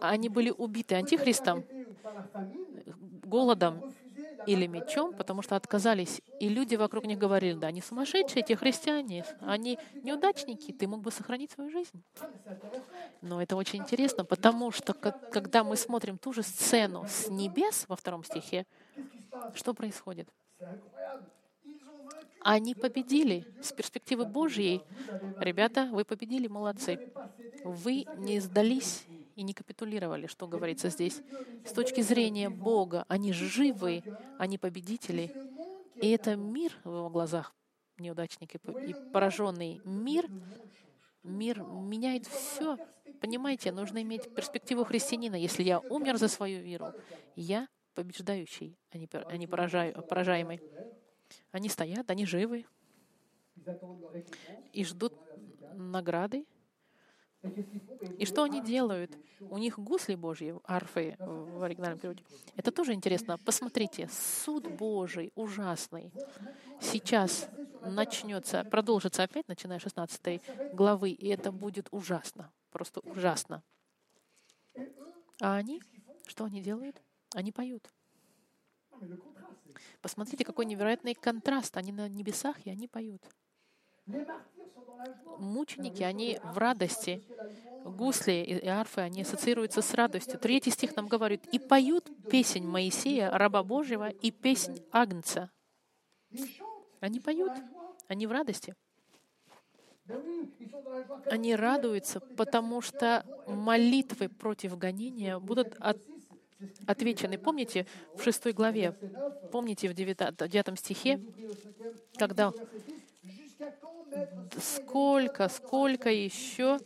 Они 0.01 0.29
были 0.29 0.49
убиты 0.49 0.95
антихристом, 0.95 1.63
голодом 3.23 3.93
или 4.45 4.67
мечом, 4.67 5.13
потому 5.13 5.41
что 5.41 5.55
отказались. 5.55 6.21
И 6.39 6.49
люди 6.49 6.75
вокруг 6.75 7.05
них 7.05 7.17
говорили, 7.17 7.53
да, 7.53 7.67
они 7.67 7.81
сумасшедшие, 7.81 8.43
эти 8.43 8.53
христиане, 8.53 9.25
они 9.41 9.79
неудачники, 10.03 10.71
ты 10.71 10.87
мог 10.87 11.01
бы 11.01 11.11
сохранить 11.11 11.51
свою 11.51 11.69
жизнь. 11.69 12.03
Но 13.21 13.41
это 13.41 13.55
очень 13.55 13.79
интересно, 13.79 14.25
потому 14.25 14.71
что 14.71 14.93
когда 14.93 15.63
мы 15.63 15.75
смотрим 15.75 16.17
ту 16.17 16.33
же 16.33 16.43
сцену 16.43 17.05
с 17.07 17.29
небес 17.29 17.85
во 17.87 17.95
втором 17.95 18.23
стихе, 18.23 18.65
что 19.53 19.73
происходит? 19.73 20.29
Они 22.41 22.75
победили 22.75 23.43
с 23.61 23.71
перспективы 23.73 24.25
Божьей. 24.25 24.83
Ребята, 25.39 25.89
вы 25.91 26.05
победили, 26.05 26.47
молодцы. 26.47 27.11
Вы 27.63 28.05
не 28.17 28.39
сдались 28.39 29.03
и 29.35 29.43
не 29.43 29.53
капитулировали, 29.53 30.27
что 30.27 30.47
говорится 30.47 30.89
здесь. 30.89 31.21
С 31.65 31.71
точки 31.71 32.01
зрения 32.01 32.49
Бога, 32.49 33.05
они 33.07 33.33
живы, 33.33 34.03
они 34.39 34.57
победители. 34.57 35.31
И 35.95 36.09
это 36.09 36.35
мир 36.35 36.71
в 36.83 36.89
его 36.89 37.09
глазах, 37.09 37.53
неудачник 37.97 38.55
и 38.55 38.93
пораженный 39.11 39.81
мир, 39.83 40.29
мир 41.23 41.61
меняет 41.61 42.25
все. 42.27 42.77
Понимаете, 43.21 43.71
нужно 43.71 44.01
иметь 44.01 44.33
перспективу 44.33 44.83
христианина. 44.83 45.35
Если 45.35 45.63
я 45.63 45.79
умер 45.79 46.17
за 46.17 46.27
свою 46.27 46.61
веру, 46.61 46.93
я 47.35 47.67
побеждающий, 47.93 48.77
а 48.91 48.97
не, 48.97 49.07
а 49.11 50.01
поражаемый. 50.01 50.61
Они 51.51 51.69
стоят, 51.69 52.09
они 52.11 52.25
живы 52.25 52.65
и 54.73 54.83
ждут 54.83 55.13
награды, 55.73 56.45
и 58.17 58.25
что 58.25 58.43
они 58.43 58.61
делают? 58.61 59.17
У 59.39 59.57
них 59.57 59.77
гусли 59.77 60.15
Божьи, 60.15 60.55
арфы 60.63 61.15
в 61.19 61.63
оригинальном 61.63 61.99
переводе. 61.99 62.23
Это 62.55 62.71
тоже 62.71 62.93
интересно. 62.93 63.37
Посмотрите, 63.37 64.09
суд 64.11 64.67
Божий 64.67 65.31
ужасный. 65.35 66.11
Сейчас 66.81 67.49
начнется, 67.81 68.63
продолжится 68.63 69.23
опять, 69.23 69.47
начиная 69.47 69.79
с 69.79 69.83
16 69.83 70.41
главы, 70.73 71.11
и 71.11 71.27
это 71.27 71.51
будет 71.51 71.87
ужасно, 71.91 72.51
просто 72.71 72.99
ужасно. 73.01 73.63
А 75.41 75.55
они, 75.55 75.81
что 76.27 76.45
они 76.45 76.61
делают? 76.61 77.01
Они 77.33 77.51
поют. 77.51 77.89
Посмотрите, 80.01 80.45
какой 80.45 80.65
невероятный 80.65 81.15
контраст. 81.15 81.75
Они 81.75 81.91
на 81.91 82.07
небесах, 82.07 82.65
и 82.65 82.69
они 82.69 82.87
поют 82.87 83.21
мученики, 85.37 86.03
они 86.03 86.39
в 86.43 86.57
радости. 86.57 87.23
Гусли 87.83 88.43
и 88.43 88.67
арфы, 88.67 89.01
они 89.01 89.21
ассоциируются 89.21 89.81
с 89.83 89.93
радостью. 89.93 90.39
Третий 90.39 90.71
стих 90.71 90.95
нам 90.95 91.07
говорит, 91.07 91.45
«И 91.51 91.59
поют 91.59 92.09
песнь 92.31 92.65
Моисея, 92.65 93.29
раба 93.29 93.63
Божьего, 93.63 94.09
и 94.09 94.31
песнь 94.31 94.83
Агнца». 94.91 95.51
Они 96.99 97.19
поют, 97.19 97.51
они 98.07 98.25
в 98.25 98.31
радости. 98.31 98.75
Они 101.25 101.55
радуются, 101.55 102.19
потому 102.19 102.81
что 102.81 103.25
молитвы 103.47 104.29
против 104.29 104.77
гонения 104.77 105.39
будут 105.39 105.75
от, 105.79 105.97
отвечены. 106.85 107.37
Помните 107.37 107.87
в 108.15 108.23
шестой 108.23 108.53
главе, 108.53 108.91
помните 109.51 109.89
в 109.89 109.93
девятом 109.93 110.75
стихе, 110.77 111.19
когда 112.17 112.51
сколько, 114.59 115.49
сколько 115.49 116.09
еще 116.09 116.79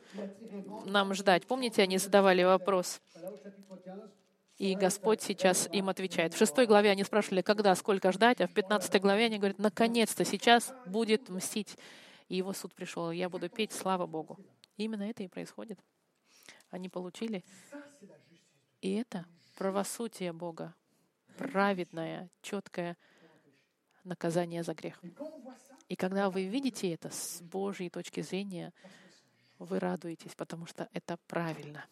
нам 0.86 1.14
ждать? 1.14 1.46
Помните, 1.48 1.82
они 1.82 1.98
задавали 1.98 2.44
вопрос, 2.44 3.02
и 4.58 4.76
Господь 4.76 5.22
сейчас 5.22 5.70
им 5.72 5.88
отвечает. 5.88 6.34
В 6.34 6.38
шестой 6.38 6.66
главе 6.66 6.90
они 6.90 7.04
спрашивали, 7.04 7.42
когда, 7.42 7.74
сколько 7.76 8.12
ждать, 8.12 8.42
а 8.42 8.48
в 8.48 8.54
пятнадцатой 8.54 9.00
главе 9.00 9.26
они 9.26 9.38
говорят, 9.38 9.58
наконец-то, 9.58 10.26
сейчас 10.26 10.74
будет 10.86 11.30
мстить. 11.30 11.78
И 12.28 12.36
его 12.36 12.54
суд 12.54 12.76
пришел, 12.76 13.10
я 13.12 13.30
буду 13.30 13.50
петь, 13.50 13.72
слава 13.72 14.06
Богу. 14.06 14.38
И 14.76 14.84
именно 14.84 15.04
это 15.10 15.24
и 15.24 15.28
происходит. 15.28 15.80
Они 16.70 16.90
получили. 16.90 17.44
И 18.82 18.94
это 18.96 19.26
правосудие 19.58 20.34
Бога, 20.34 20.76
праведное, 21.38 22.30
четкое 22.42 22.98
наказание 24.04 24.64
за 24.64 24.74
грех. 24.74 25.02
И 25.90 25.96
когда 25.96 26.30
вы 26.30 26.46
видите 26.46 26.94
это 26.94 27.10
с 27.10 27.42
Божьей 27.42 27.90
точки 27.90 28.22
зрения, 28.22 28.72
вы 29.58 29.80
радуетесь, 29.80 30.36
потому 30.36 30.68
что 30.68 30.88
это 30.94 31.18
правильно. 31.28 31.86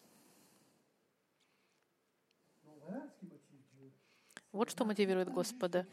Вот 4.52 4.70
что 4.70 4.84
мотивирует 4.84 5.28
Господа. 5.30 5.86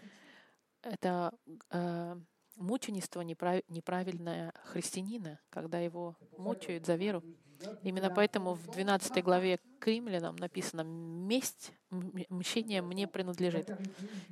Это 0.81 1.33
э, 1.71 2.15
мученичество 2.55 3.21
неправильное 3.21 4.53
христианина, 4.63 5.39
когда 5.49 5.79
его 5.79 6.15
мучают 6.37 6.85
за 6.85 6.95
веру. 6.95 7.23
Именно 7.83 8.09
поэтому 8.09 8.53
в 8.53 8.67
12 8.71 9.23
главе 9.23 9.59
к 9.79 9.87
римлянам 9.87 10.35
написано 10.35 10.81
«Месть, 10.81 11.71
мщение 11.89 12.81
мне 12.81 13.07
принадлежит». 13.07 13.69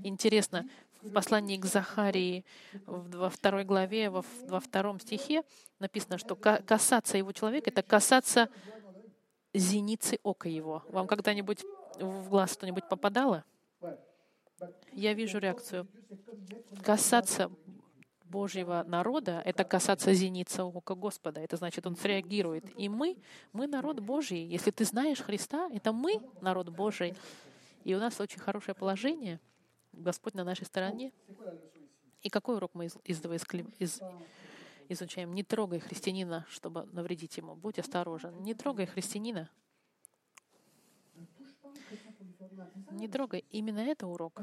Интересно, 0.04 0.68
в 1.02 1.12
послании 1.12 1.58
к 1.58 1.66
Захарии 1.66 2.46
во 2.86 3.30
второй 3.30 3.64
главе, 3.64 4.10
во, 4.10 4.22
втором 4.60 5.00
стихе 5.00 5.44
написано, 5.80 6.18
что 6.18 6.36
касаться 6.36 7.18
его 7.18 7.32
человека— 7.32 7.70
это 7.72 7.84
касаться 7.84 8.50
зеницы 9.54 10.20
ока 10.24 10.50
его. 10.50 10.84
Вам 10.88 11.08
когда-нибудь 11.08 11.64
в 12.00 12.30
глаз 12.30 12.54
что-нибудь 12.54 12.88
попадало? 12.90 13.44
Я 14.92 15.14
вижу 15.14 15.40
реакцию. 15.40 15.88
Касаться 16.84 17.52
Божьего 18.34 18.84
народа— 18.88 19.44
это 19.46 19.64
касаться 19.64 20.12
зеницы 20.14 20.64
ока 20.64 20.96
Господа. 20.96 21.40
Это 21.40 21.56
значит, 21.56 21.86
Он 21.86 21.96
среагирует. 21.96 22.66
И 22.80 22.90
мы, 22.90 23.18
мы 23.52 23.68
народ 23.68 24.00
Божий. 24.00 24.44
Если 24.58 24.72
ты 24.72 24.86
знаешь 24.86 25.20
Христа, 25.22 25.70
это 25.72 25.92
мы 25.92 26.20
народ 26.42 26.70
Божий. 26.70 27.14
И 27.84 27.94
у 27.94 28.00
нас 28.00 28.20
очень 28.20 28.40
хорошее 28.40 28.74
положение— 28.74 29.40
Господь 29.94 30.34
на 30.34 30.44
нашей 30.44 30.66
стороне. 30.66 31.12
И 32.24 32.30
какой 32.30 32.56
урок 32.56 32.72
мы 32.74 32.86
из, 32.86 32.98
из, 33.06 33.22
из, 33.78 34.02
изучаем? 34.90 35.34
Не 35.36 35.44
трогай 35.44 35.80
христианина, 35.80 36.48
чтобы 36.50 36.86
навредить 36.92 37.38
ему. 37.38 37.56
Будь 37.56 37.78
осторожен. 37.78 38.42
Не 38.42 38.56
трогай 38.56 38.88
христианина. 38.88 39.50
Не 42.92 43.08
трогай. 43.08 43.46
Именно 43.50 43.80
это 43.80 44.08
урок. 44.08 44.42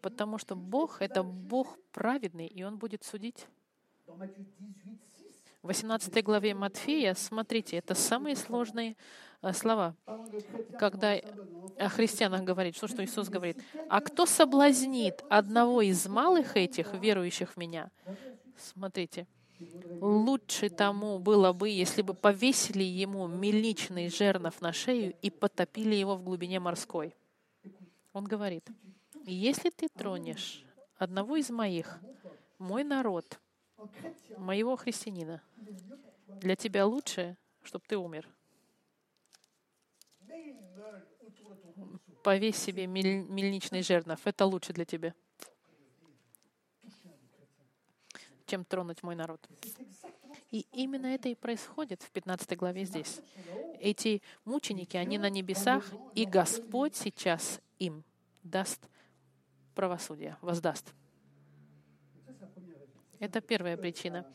Потому 0.00 0.38
что 0.38 0.56
Бог— 0.56 0.96
это 1.00 1.22
Бог 1.22 1.78
праведный, 1.92 2.46
и 2.46 2.62
Он 2.62 2.78
будет 2.78 3.04
судить. 3.04 3.46
В 5.62 5.66
18 5.66 6.24
главе 6.24 6.54
Матфея, 6.54 7.14
смотрите, 7.14 7.76
это 7.76 7.94
самые 7.94 8.34
сложные 8.34 8.96
э, 9.42 9.52
слова, 9.52 9.94
когда 10.78 11.16
о 11.78 11.88
христианах 11.90 12.42
говорит, 12.44 12.76
что, 12.76 12.88
что 12.88 13.04
Иисус 13.04 13.28
говорит. 13.28 13.58
«А 13.90 14.00
кто 14.00 14.24
соблазнит 14.24 15.22
одного 15.28 15.82
из 15.82 16.06
малых 16.06 16.56
этих, 16.56 16.94
верующих 16.94 17.52
в 17.52 17.56
Меня?» 17.58 17.90
Смотрите, 18.56 19.26
лучше 20.00 20.70
тому 20.70 21.18
было 21.18 21.52
бы, 21.52 21.68
если 21.68 22.02
бы 22.02 22.14
повесили 22.14 22.82
ему 22.82 23.26
мельничный 23.26 24.08
жернов 24.08 24.60
на 24.60 24.72
шею 24.72 25.14
и 25.22 25.30
потопили 25.30 25.94
его 25.94 26.16
в 26.16 26.22
глубине 26.22 26.60
морской. 26.60 27.14
Он 28.12 28.24
говорит, 28.24 28.66
если 29.26 29.70
ты 29.70 29.88
тронешь 29.88 30.64
одного 30.96 31.36
из 31.36 31.50
моих, 31.50 32.00
мой 32.58 32.84
народ, 32.84 33.40
моего 34.36 34.76
христианина, 34.76 35.42
для 36.40 36.56
тебя 36.56 36.86
лучше, 36.86 37.36
чтобы 37.62 37.84
ты 37.86 37.96
умер. 37.96 38.28
Повесь 42.22 42.56
себе 42.56 42.86
мельничный 42.86 43.82
жернов. 43.82 44.20
Это 44.26 44.44
лучше 44.44 44.72
для 44.72 44.84
тебя, 44.84 45.14
чем 48.50 48.64
тронуть 48.64 49.02
мой 49.04 49.14
народ. 49.14 49.46
И 50.50 50.66
именно 50.72 51.06
это 51.06 51.28
и 51.28 51.36
происходит 51.36 52.02
в 52.02 52.10
15 52.10 52.56
главе 52.56 52.84
здесь. 52.84 53.20
Эти 53.78 54.22
мученики, 54.44 54.96
они 54.96 55.18
на 55.18 55.30
небесах, 55.30 55.84
и 56.16 56.24
Господь 56.24 56.96
сейчас 56.96 57.60
им 57.78 58.02
даст 58.42 58.88
правосудие, 59.76 60.36
воздаст. 60.40 60.92
Это 63.20 63.40
первая 63.40 63.76
причина. 63.76 64.26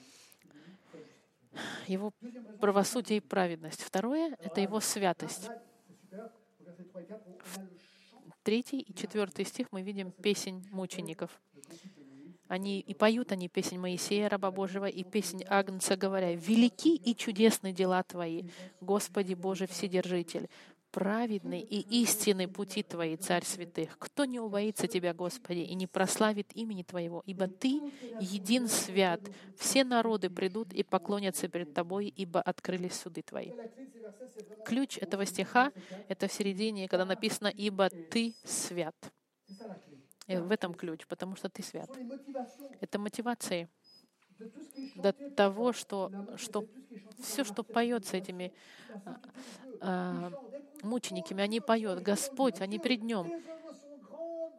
Его 1.88 2.12
правосудие 2.62 3.17
и 3.17 3.21
праведность. 3.21 3.82
Второе— 3.82 4.38
это 4.39 4.62
его 4.62 4.80
святость. 4.80 5.49
В 7.43 7.60
третий 8.43 8.80
и 8.80 8.93
четвертый 8.93 9.43
стих 9.43 9.67
мы 9.71 9.82
видим 9.82 10.12
песнь 10.12 10.65
мучеников. 10.71 11.41
Они 12.47 12.79
и 12.79 12.93
поют 12.93 13.31
они 13.31 13.49
песнь 13.49 13.77
Моисея, 13.77 14.29
раба 14.29 14.51
Божьего, 14.51 14.86
и 14.86 15.03
песнь 15.03 15.43
Агнца, 15.47 15.97
говоря, 15.97 16.34
«Велики 16.36 16.95
и 16.95 17.15
чудесны 17.15 17.71
дела 17.71 18.03
Твои, 18.03 18.43
Господи 18.81 19.34
Боже 19.34 19.65
Вседержитель, 19.67 20.47
праведны 20.95 21.60
и 21.60 21.81
истинны 22.03 22.47
пути 22.47 22.81
Твои, 22.81 23.17
Царь 23.17 23.43
святых. 23.43 23.97
Кто 23.99 24.23
не 24.23 24.39
убоится 24.39 24.88
Тебя, 24.88 25.13
Господи, 25.13 25.60
и 25.60 25.75
не 25.75 25.88
прославит 25.88 26.55
имени 26.55 26.84
Твоего? 26.84 27.21
Ибо 27.25 27.47
Ты 27.47 27.81
един 28.21 28.69
свят. 28.69 29.19
Все 29.58 29.84
народы 29.84 30.29
придут 30.29 30.71
и 30.71 30.84
поклонятся 30.84 31.49
перед 31.49 31.73
Тобой, 31.73 32.08
ибо 32.15 32.41
открылись 32.41 32.93
суды 32.93 33.23
Твои. 33.23 33.51
Ключ 34.63 34.97
этого 34.97 35.25
стиха— 35.25 35.73
это 36.08 36.29
в 36.29 36.31
середине, 36.31 36.88
когда 36.88 37.03
написано 37.03 37.47
«Ибо 37.47 37.89
Ты 37.89 38.34
свят». 38.45 38.95
И 40.27 40.38
в 40.38 40.51
этом 40.51 40.73
ключ, 40.73 41.05
потому 41.07 41.35
что 41.35 41.49
Ты 41.49 41.61
свят. 41.61 41.89
Это 42.81 42.97
мотивация 42.99 43.69
до 44.95 45.13
того, 45.13 45.71
что, 45.71 46.11
что 46.38 46.65
все, 47.21 47.43
что 47.43 47.63
поется 47.63 48.17
этими 48.17 48.51
а, 49.05 49.21
а, 49.81 50.31
мучениками, 50.81 51.43
они 51.43 51.59
поют, 51.59 51.99
Господь, 52.01 52.61
они 52.61 52.79
пред 52.79 53.03
Нем. 53.03 53.31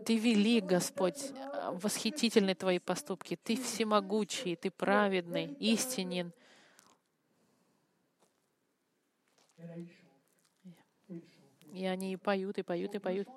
Ты 0.04 0.18
велик, 0.18 0.64
Господь, 0.64 1.32
восхитительны 1.72 2.54
Твои 2.54 2.78
поступки, 2.78 3.36
Ты 3.42 3.56
всемогучий, 3.56 4.54
Ты 4.56 4.70
праведный, 4.70 5.46
истинен. 5.58 6.32
И 11.72 11.84
они 11.84 12.16
поют, 12.16 12.58
и 12.58 12.62
поют, 12.62 12.94
и 12.94 12.98
поют. 12.98 13.28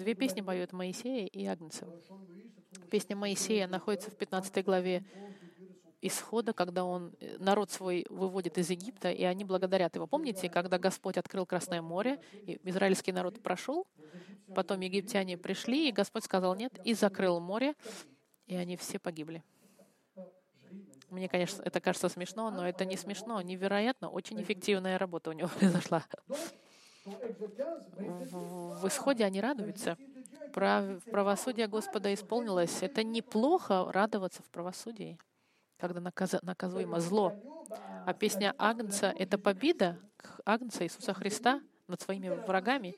Две 0.00 0.14
песни 0.14 0.40
поют 0.40 0.72
Моисея 0.72 1.26
и 1.26 1.44
Агнцев. 1.44 1.86
Песня 2.90 3.14
Моисея 3.16 3.68
находится 3.68 4.10
в 4.10 4.16
15 4.16 4.64
главе 4.64 5.04
исхода, 6.00 6.54
когда 6.54 6.86
он 6.86 7.12
э, 7.20 7.36
народ 7.38 7.70
свой 7.70 8.06
выводит 8.08 8.56
из 8.56 8.70
Египта, 8.70 9.10
и 9.10 9.24
они 9.24 9.44
благодарят 9.44 9.94
его. 9.96 10.06
Помните, 10.06 10.48
когда 10.48 10.78
Господь 10.78 11.18
открыл 11.18 11.44
Красное 11.44 11.82
море, 11.82 12.18
и 12.46 12.58
израильский 12.64 13.12
народ 13.12 13.42
прошел, 13.42 13.86
потом 14.54 14.80
египтяне 14.80 15.36
пришли, 15.36 15.90
и 15.90 15.92
Господь 15.92 16.24
сказал 16.24 16.54
нет, 16.54 16.80
и 16.82 16.94
закрыл 16.94 17.38
море, 17.38 17.74
и 18.46 18.56
они 18.56 18.78
все 18.78 18.98
погибли. 18.98 19.44
Мне, 21.10 21.28
конечно, 21.28 21.60
это 21.62 21.78
кажется 21.82 22.08
смешно, 22.08 22.50
но 22.50 22.66
это 22.66 22.86
не 22.86 22.96
смешно, 22.96 23.42
невероятно, 23.42 24.08
очень 24.08 24.40
эффективная 24.40 24.96
работа 24.96 25.28
у 25.28 25.34
него 25.34 25.50
произошла. 25.58 26.06
В, 27.18 28.86
исходе 28.86 29.24
они 29.24 29.40
радуются. 29.40 29.96
Прав, 30.52 31.02
правосудие 31.04 31.66
Господа 31.66 32.12
исполнилось. 32.12 32.82
Это 32.82 33.04
неплохо 33.04 33.90
радоваться 33.92 34.42
в 34.42 34.50
правосудии 34.50 35.18
когда 35.80 36.00
наказуемо 36.42 37.00
зло. 37.00 37.34
А 38.06 38.12
песня 38.12 38.54
Агнца— 38.58 39.12
это 39.18 39.38
победа 39.38 39.98
Агнца 40.44 40.84
Иисуса 40.84 41.14
Христа 41.14 41.62
над 41.88 42.00
своими 42.00 42.28
врагами. 42.28 42.96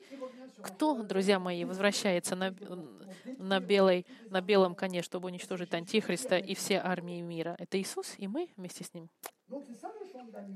Кто, 0.61 1.01
друзья 1.01 1.39
мои, 1.39 1.65
возвращается 1.65 2.35
на, 2.35 2.53
на, 3.37 3.59
белой, 3.59 4.05
на 4.29 4.41
белом 4.41 4.75
коне, 4.75 5.01
чтобы 5.01 5.27
уничтожить 5.27 5.73
Антихриста 5.73 6.37
и 6.37 6.53
все 6.55 6.77
армии 6.77 7.21
мира? 7.21 7.55
Это 7.57 7.79
Иисус, 7.81 8.13
и 8.17 8.27
мы 8.27 8.49
вместе 8.55 8.83
с 8.83 8.93
Ним. 8.93 9.09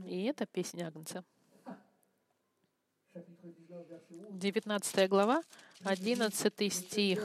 И 0.05 0.25
это 0.25 0.45
песня 0.45 0.87
Агнца. 0.87 1.23
19 4.31 5.09
глава, 5.09 5.41
11 5.83 6.73
стих. 6.73 7.23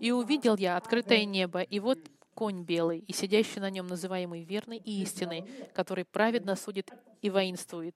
«И 0.00 0.10
увидел 0.12 0.56
я 0.56 0.76
открытое 0.76 1.24
небо, 1.24 1.60
и 1.60 1.78
вот 1.80 1.98
конь 2.34 2.62
белый, 2.62 3.00
и 3.00 3.12
сидящий 3.12 3.60
на 3.60 3.68
нем 3.68 3.86
называемый 3.88 4.44
верный 4.44 4.78
и 4.78 5.02
истинный, 5.02 5.44
который 5.74 6.04
праведно 6.04 6.56
судит 6.56 6.90
и 7.20 7.30
воинствует. 7.30 7.94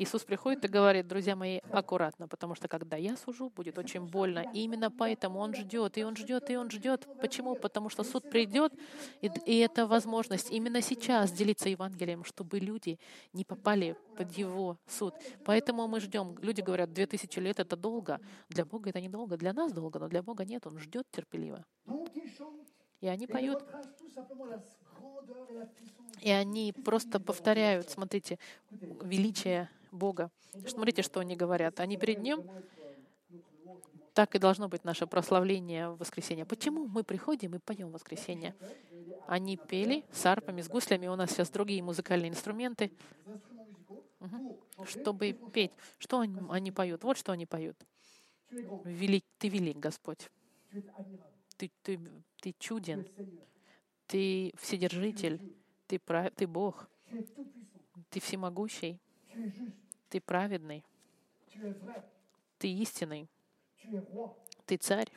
Иисус 0.00 0.24
приходит 0.24 0.64
и 0.64 0.68
говорит, 0.68 1.06
друзья 1.06 1.36
мои, 1.36 1.60
аккуратно, 1.70 2.26
потому 2.26 2.54
что 2.54 2.68
когда 2.68 2.96
я 2.96 3.18
сужу, 3.18 3.50
будет 3.50 3.76
очень 3.76 4.06
больно. 4.06 4.50
И 4.54 4.60
именно 4.60 4.90
поэтому 4.90 5.40
Он 5.40 5.54
ждет, 5.54 5.98
и 5.98 6.04
Он 6.04 6.16
ждет, 6.16 6.48
и 6.48 6.56
Он 6.56 6.70
ждет. 6.70 7.06
Почему? 7.20 7.54
Потому 7.54 7.90
что 7.90 8.02
суд 8.02 8.30
придет, 8.30 8.72
и, 9.20 9.30
и 9.44 9.58
это 9.58 9.86
возможность 9.86 10.50
именно 10.50 10.80
сейчас 10.80 11.30
делиться 11.32 11.68
Евангелием, 11.68 12.24
чтобы 12.24 12.60
люди 12.60 12.98
не 13.34 13.44
попали 13.44 13.94
под 14.16 14.32
Его 14.38 14.78
суд. 14.86 15.12
Поэтому 15.44 15.86
мы 15.86 16.00
ждем. 16.00 16.34
Люди 16.40 16.62
говорят, 16.62 16.94
две 16.94 17.06
тысячи 17.06 17.38
лет— 17.38 17.58
это 17.60 17.76
долго. 17.76 18.20
Для 18.48 18.64
Бога 18.64 18.88
это 18.88 19.02
недолго. 19.02 19.36
Для 19.36 19.52
нас 19.52 19.70
долго, 19.70 19.98
но 19.98 20.08
для 20.08 20.22
Бога 20.22 20.46
нет. 20.46 20.66
Он 20.66 20.78
ждет 20.78 21.10
терпеливо. 21.10 21.62
И 23.02 23.06
они 23.06 23.26
поют. 23.26 23.62
И 26.22 26.30
они 26.30 26.72
просто 26.72 27.20
повторяют, 27.20 27.90
смотрите, 27.90 28.38
величие 28.70 29.68
Бога. 29.90 30.30
Смотрите, 30.66 31.02
что 31.02 31.20
они 31.20 31.36
говорят. 31.36 31.80
Они 31.80 31.96
перед 31.96 32.20
Ним 32.20 32.44
так 34.14 34.34
и 34.34 34.38
должно 34.38 34.68
быть 34.68 34.84
наше 34.84 35.06
прославление 35.06 35.90
в 35.90 35.98
воскресенье. 35.98 36.44
Почему 36.44 36.86
мы 36.86 37.04
приходим 37.04 37.54
и 37.54 37.58
поем 37.58 37.88
в 37.88 37.92
воскресенье? 37.92 38.54
Они 39.26 39.56
пели 39.56 40.04
с 40.12 40.26
арпами, 40.26 40.62
с 40.62 40.68
гуслями. 40.68 41.06
У 41.06 41.16
нас 41.16 41.30
сейчас 41.30 41.50
другие 41.50 41.82
музыкальные 41.82 42.30
инструменты. 42.30 42.90
Угу. 44.20 44.84
Чтобы 44.84 45.32
петь. 45.32 45.72
Что 45.98 46.20
они, 46.20 46.38
они 46.50 46.72
поют? 46.72 47.04
Вот 47.04 47.16
что 47.16 47.32
они 47.32 47.46
поют. 47.46 47.76
Велик, 48.50 49.24
ты 49.38 49.48
велик, 49.48 49.78
Господь. 49.78 50.30
Ты, 51.56 51.70
ты, 51.82 52.00
ты 52.40 52.54
чуден. 52.58 53.06
Ты 54.06 54.52
вседержитель. 54.58 55.40
Ты, 55.86 55.98
прав, 55.98 56.32
ты 56.34 56.46
Бог. 56.46 56.88
Ты 58.10 58.20
всемогущий. 58.20 59.00
Ты 60.08 60.20
праведный. 60.20 60.84
Ты 62.58 62.68
истинный. 62.72 63.28
Ты 64.66 64.76
царь. 64.76 65.10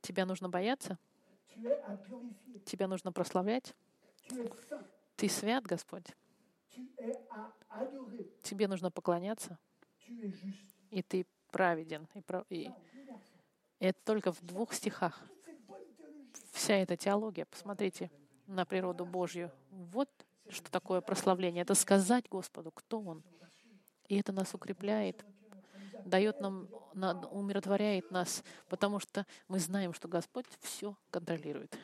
Тебя 0.00 0.26
нужно 0.26 0.48
бояться. 0.48 0.98
Тебя 2.64 2.88
нужно 2.88 3.12
прославлять. 3.12 3.74
Ты 5.16 5.28
свят, 5.28 5.64
Господь. 5.64 6.06
Тебе 8.42 8.68
нужно 8.68 8.90
поклоняться. 8.90 9.58
И 10.90 11.02
ты 11.02 11.26
праведен. 11.50 12.08
И, 12.48 12.70
и 13.80 13.86
это 13.86 13.98
только 14.04 14.32
в 14.32 14.40
двух 14.42 14.72
стихах. 14.72 15.22
Вся 16.52 16.74
эта 16.76 16.96
теология, 16.96 17.46
посмотрите. 17.46 18.10
на 18.46 18.64
природу 18.64 19.04
Божью. 19.04 19.50
Вот 19.70 20.08
что 20.48 20.70
такое 20.70 21.00
прославление. 21.00 21.62
Это 21.62 21.74
сказать 21.74 22.28
Господу, 22.28 22.70
кто 22.70 23.00
Он. 23.00 23.22
И 24.08 24.16
это 24.16 24.32
нас 24.32 24.54
укрепляет, 24.54 25.24
дает 26.04 26.40
нам, 26.40 26.68
умиротворяет 27.30 28.10
нас, 28.10 28.44
потому 28.68 29.00
что 29.00 29.26
мы 29.48 29.58
знаем, 29.58 29.94
что 29.94 30.08
Господь 30.08 30.46
все 30.60 30.96
контролирует. 31.10 31.76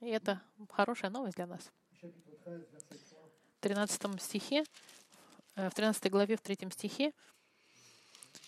И 0.00 0.08
это 0.08 0.40
хорошая 0.70 1.10
новость 1.10 1.36
для 1.36 1.46
нас. 1.46 1.70
В 2.00 3.60
13 3.60 4.20
стихе, 4.20 4.64
э, 5.54 5.68
в 5.68 5.74
13 5.74 6.10
главе, 6.10 6.36
в 6.36 6.40
3 6.40 6.70
стихе, 6.72 7.12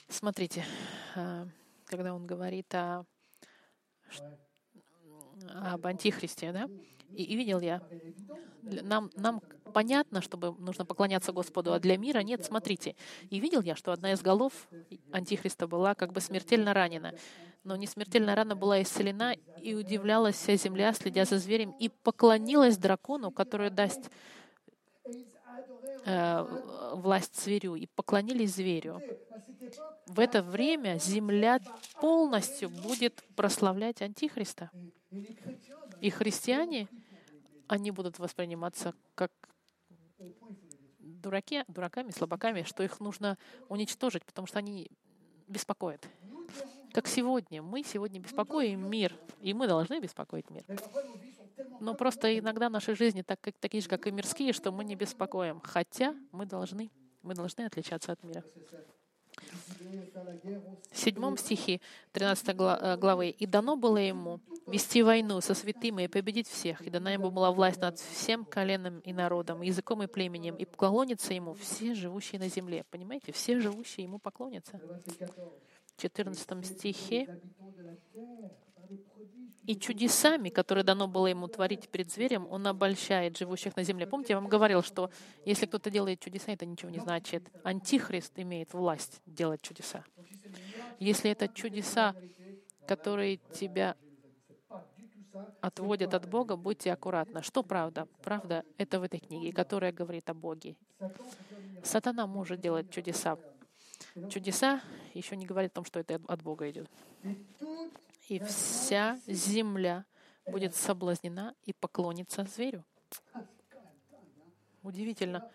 смотрите, 0.08 0.64
э, 1.14 1.46
когда 1.84 2.14
он 2.14 2.26
говорит 2.26 2.74
о, 2.74 3.04
об 5.50 5.86
Антихристе, 5.86 6.52
да, 6.52 6.68
и, 7.14 7.22
и 7.22 7.36
видел 7.36 7.60
я, 7.60 7.82
нам, 8.62 9.10
нам 9.16 9.42
понятно, 9.72 10.20
чтобы 10.20 10.54
нужно 10.58 10.84
поклоняться 10.84 11.32
Господу, 11.32 11.72
а 11.72 11.80
для 11.80 11.96
мира 11.96 12.20
нет, 12.20 12.44
смотрите. 12.44 12.94
И 13.30 13.40
видел 13.40 13.62
я, 13.62 13.74
что 13.74 13.92
одна 13.92 14.12
из 14.12 14.20
голов 14.20 14.68
Антихриста 15.10 15.66
была 15.66 15.94
как 15.94 16.12
бы 16.12 16.20
смертельно 16.20 16.74
ранена. 16.74 17.14
Но 17.64 17.76
не 17.76 17.86
смертельная 17.86 18.34
рана 18.34 18.56
была 18.56 18.82
исцелена, 18.82 19.34
и 19.60 19.74
удивлялась 19.74 20.36
вся 20.36 20.56
земля, 20.56 20.92
следя 20.92 21.24
за 21.24 21.38
зверем, 21.38 21.74
и 21.78 21.88
поклонилась 21.88 22.76
дракону, 22.76 23.30
который 23.30 23.70
даст 23.70 24.10
э, 26.04 26.46
власть 26.94 27.40
зверю, 27.40 27.76
и 27.76 27.86
поклонились 27.86 28.56
зверю. 28.56 29.00
В 30.06 30.18
это 30.18 30.42
время 30.42 30.98
земля 30.98 31.60
полностью 32.00 32.68
будет 32.68 33.22
прославлять 33.36 34.02
Антихриста. 34.02 34.70
И 36.00 36.10
христиане 36.10 36.88
они 37.72 37.90
будут 37.90 38.18
восприниматься 38.18 38.94
как 39.14 39.32
дураки, 40.98 41.64
дураками, 41.68 42.10
слабаками, 42.10 42.64
что 42.64 42.82
их 42.82 43.00
нужно 43.00 43.38
уничтожить, 43.70 44.26
потому 44.26 44.46
что 44.46 44.58
они 44.58 44.90
беспокоят. 45.48 46.06
Как 46.92 47.08
сегодня. 47.08 47.62
Мы 47.62 47.82
сегодня 47.82 48.20
беспокоим 48.20 48.90
мир, 48.90 49.16
и 49.40 49.54
мы 49.54 49.66
должны 49.66 50.00
беспокоить 50.00 50.50
мир. 50.50 50.64
Но 51.80 51.94
просто 51.94 52.38
иногда 52.38 52.68
наши 52.68 52.94
жизни 52.94 53.22
так, 53.22 53.40
как, 53.40 53.54
такие 53.58 53.82
же, 53.82 53.88
как 53.88 54.06
и 54.06 54.10
мирские, 54.10 54.52
что 54.52 54.70
мы 54.70 54.84
не 54.84 54.94
беспокоим. 54.94 55.60
Хотя 55.60 56.14
мы 56.30 56.44
должны, 56.44 56.90
мы 57.22 57.34
должны 57.34 57.62
отличаться 57.62 58.12
от 58.12 58.22
мира. 58.22 58.44
В 60.90 60.98
седьмом 60.98 61.36
стихе 61.36 61.80
13 62.12 62.48
э, 62.48 62.96
главы 62.96 63.30
«И 63.30 63.46
дано 63.46 63.76
было 63.76 63.96
ему 63.96 64.40
вести 64.66 65.02
войну 65.02 65.40
со 65.40 65.54
святыми 65.54 66.04
и 66.04 66.08
победить 66.08 66.48
всех, 66.48 66.80
и 66.82 66.90
дана 66.90 67.12
ему 67.12 67.30
была 67.30 67.50
власть 67.50 67.80
над 67.80 67.98
всем 67.98 68.44
коленом 68.44 69.00
и 69.00 69.12
народом, 69.12 69.62
языком 69.62 70.02
и 70.02 70.06
племенем, 70.06 70.56
и 70.56 70.64
поклонятся 70.64 71.34
ему 71.34 71.54
все 71.54 71.94
живущие 71.94 72.40
на 72.40 72.48
земле». 72.48 72.84
Понимаете? 72.90 73.32
Все 73.32 73.60
живущие 73.60 74.04
ему 74.04 74.18
поклонятся. 74.18 74.80
В 75.96 76.00
14 76.00 76.66
стихе 76.66 77.40
и 79.66 79.76
чудесами, 79.76 80.48
которые 80.48 80.84
дано 80.84 81.06
было 81.06 81.28
ему 81.28 81.46
творить 81.46 81.88
перед 81.88 82.10
зверем, 82.10 82.46
он 82.50 82.66
обольщает 82.66 83.36
живущих 83.38 83.76
на 83.76 83.84
земле. 83.84 84.06
Помните, 84.06 84.32
я 84.32 84.40
вам 84.40 84.48
говорил, 84.48 84.82
что 84.82 85.10
если 85.44 85.66
кто-то 85.66 85.90
делает 85.90 86.20
чудеса, 86.20 86.52
это 86.52 86.66
ничего 86.66 86.90
не 86.90 86.98
значит. 86.98 87.48
Антихрист 87.62 88.32
имеет 88.36 88.74
власть 88.74 89.20
делать 89.24 89.62
чудеса. 89.62 90.04
Если 90.98 91.30
это 91.30 91.48
чудеса, 91.48 92.14
которые 92.86 93.36
тебя 93.36 93.96
отводят 95.60 96.12
от 96.14 96.28
Бога, 96.28 96.56
будьте 96.56 96.92
аккуратны. 96.92 97.42
Что 97.42 97.62
правда? 97.62 98.08
Правда— 98.22 98.64
это 98.78 98.98
в 98.98 99.04
этой 99.04 99.20
книге, 99.20 99.52
которая 99.52 99.92
говорит 99.92 100.28
о 100.28 100.34
Боге. 100.34 100.76
Сатана 101.84 102.26
может 102.26 102.60
делать 102.60 102.90
чудеса. 102.90 103.38
Чудеса 104.28 104.82
еще 105.14 105.36
не 105.36 105.46
говорит 105.46 105.70
о 105.72 105.76
том, 105.76 105.84
что 105.84 106.00
это 106.00 106.20
от 106.26 106.42
Бога 106.42 106.68
идет 106.68 106.90
и 108.28 108.38
вся 108.40 109.18
земля 109.26 110.04
будет 110.46 110.74
соблазнена 110.74 111.54
и 111.64 111.72
поклонится 111.72 112.44
зверю. 112.44 112.84
Удивительно. 114.82 115.48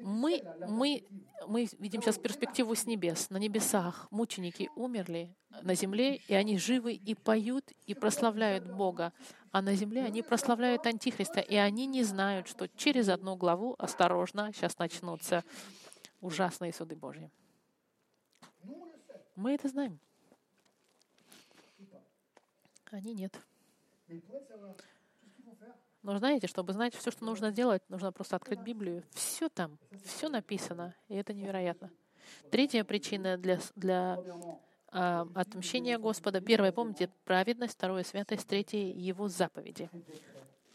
Мы, 0.00 0.42
мы, 0.66 1.04
мы 1.46 1.68
видим 1.78 2.02
сейчас 2.02 2.18
перспективу 2.18 2.74
с 2.74 2.86
небес. 2.86 3.30
На 3.30 3.36
небесах 3.36 4.08
мученики 4.10 4.70
умерли 4.74 5.34
на 5.62 5.74
земле, 5.74 6.16
и 6.28 6.34
они 6.34 6.58
живы 6.58 6.94
и 6.94 7.14
поют, 7.14 7.70
и 7.86 7.94
прославляют 7.94 8.66
Бога. 8.66 9.12
А 9.50 9.60
на 9.62 9.74
земле 9.74 10.04
они 10.04 10.22
прославляют 10.22 10.86
Антихриста, 10.86 11.40
и 11.40 11.56
они 11.56 11.86
не 11.86 12.04
знают, 12.04 12.48
что 12.48 12.68
через 12.68 13.08
одну 13.08 13.36
главу, 13.36 13.74
осторожно, 13.78 14.52
сейчас 14.52 14.78
начнутся 14.78 15.44
ужасные 16.20 16.72
суды 16.72 16.96
Божьи. 16.96 17.30
Мы 19.36 19.54
это 19.54 19.68
знаем. 19.68 20.00
Они 22.90 23.12
нет. 23.14 23.38
Но 26.02 26.16
знаете, 26.18 26.46
чтобы 26.46 26.72
знать 26.72 26.94
все, 26.94 27.10
что 27.10 27.24
нужно 27.24 27.50
делать, 27.50 27.82
нужно 27.88 28.12
просто 28.12 28.36
открыть 28.36 28.60
Библию. 28.60 29.04
Все 29.12 29.48
там, 29.48 29.78
все 30.04 30.28
написано, 30.28 30.94
и 31.08 31.14
это 31.14 31.34
невероятно. 31.34 31.90
Третья 32.50 32.84
причина 32.84 33.36
для, 33.36 33.58
для 33.74 34.18
э, 34.92 35.26
отмщения 35.34 35.98
Господа. 35.98 36.40
Первое, 36.40 36.72
помните, 36.72 37.10
праведность, 37.24 37.74
второе, 37.74 38.04
святость, 38.04 38.46
третье, 38.46 38.78
Его 38.78 39.28
заповеди. 39.28 39.90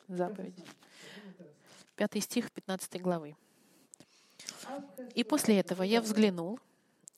Заповеди. 0.07 0.63
Пятый 1.95 2.21
стих 2.21 2.51
15 2.51 3.01
главы. 3.01 3.35
«И 5.15 5.23
после 5.23 5.59
этого 5.59 5.83
я 5.83 6.01
взглянул, 6.01 6.59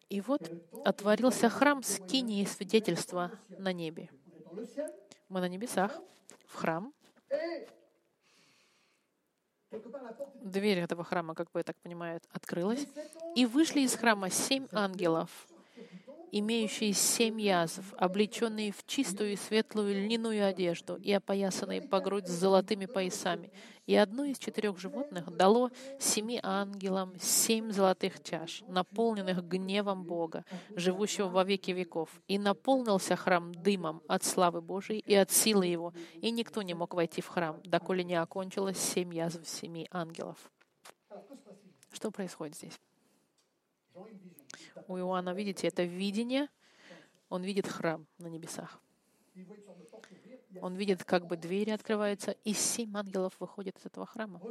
и 0.10 0.22
вот 0.22 0.52
отворился 0.84 1.50
храм 1.50 1.82
с 1.84 2.00
кинией 2.00 2.46
свидетельства 2.46 3.32
на 3.50 3.74
небе. 3.74 4.10
Мы 5.30 5.40
на 5.40 5.48
небесах, 5.48 6.00
в 6.46 6.56
храм. 6.56 6.94
Дверь 10.42 10.80
этого 10.80 11.04
храма, 11.04 11.36
как 11.36 11.52
бы 11.52 11.64
так 11.64 11.76
понимаю, 11.82 12.22
открылась. 12.32 12.86
И 13.36 13.46
вышли 13.46 13.82
из 13.82 13.96
храма 13.96 14.30
семь 14.30 14.68
ангелов, 14.72 15.48
имеющие 16.32 16.94
семь 16.94 17.42
язв, 17.42 17.94
облеченные 17.98 18.72
в 18.72 18.86
чистую 18.86 19.34
и 19.34 19.36
светлую 19.36 19.96
льняную 19.96 20.46
одежду 20.46 20.96
и 20.96 21.12
опоясанные 21.12 21.82
по 21.82 22.00
грудь 22.00 22.28
с 22.28 22.32
золотыми 22.32 22.86
поясами. 22.86 23.52
И 23.86 23.96
одно 23.96 24.26
из 24.26 24.40
четырех 24.40 24.80
животных 24.80 25.30
дало 25.36 25.70
семи 26.00 26.40
ангелам 26.42 27.14
семь 27.20 27.72
золотых 27.72 28.22
чаш, 28.24 28.64
наполненных 28.68 29.48
гневом 29.48 30.04
Бога, 30.04 30.44
живущего 30.72 31.28
во 31.28 31.44
веки 31.44 31.72
веков. 31.72 32.10
И 32.28 32.40
наполнился 32.40 33.16
храм 33.16 33.54
дымом 33.54 34.02
от 34.08 34.24
славы 34.24 34.62
Божией 34.62 35.00
и 35.00 35.14
от 35.14 35.30
силы 35.30 35.68
Его. 35.68 35.94
И 36.16 36.32
никто 36.32 36.64
не 36.64 36.74
мог 36.74 36.96
войти 36.96 37.22
в 37.22 37.28
храм, 37.28 37.62
доколе 37.64 38.04
не 38.04 38.16
окончилось 38.16 38.80
семь 38.80 39.14
язв 39.14 39.48
семи 39.48 39.88
ангелов. 39.92 40.38
Что 41.92 42.10
происходит 42.10 42.56
здесь? 42.56 42.80
У 44.88 44.98
Иоанна, 44.98 45.34
видите, 45.34 45.68
это 45.68 45.84
видение. 45.84 46.50
Он 47.30 47.44
видит 47.44 47.68
храм 47.68 48.06
на 48.18 48.28
небесах. 48.28 48.82
Он 50.62 50.76
видит, 50.76 51.04
как 51.04 51.26
бы 51.26 51.38
двери 51.38 51.72
открываются, 51.72 52.32
и 52.44 52.54
семь 52.54 52.96
ангелов 52.98 53.34
выходят 53.40 53.78
из 53.78 53.86
этого 53.86 54.06
храма, 54.06 54.42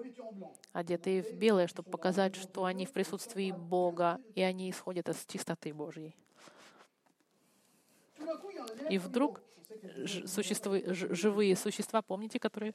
одетые 0.73 1.23
в 1.23 1.33
белое, 1.35 1.67
чтобы 1.67 1.91
показать, 1.91 2.37
что 2.37 2.65
они 2.65 2.87
в 2.87 2.93
присутствии 2.93 3.53
Бога, 3.53 4.21
и 4.35 4.43
они 4.43 4.71
исходят 4.71 5.09
из 5.09 5.25
чистоты 5.27 5.73
Божьей. 5.73 6.15
И 8.91 8.99
вдруг 8.99 9.43
живые 9.83 11.57
существа, 11.57 12.03
помните, 12.03 12.39
которые 12.39 12.73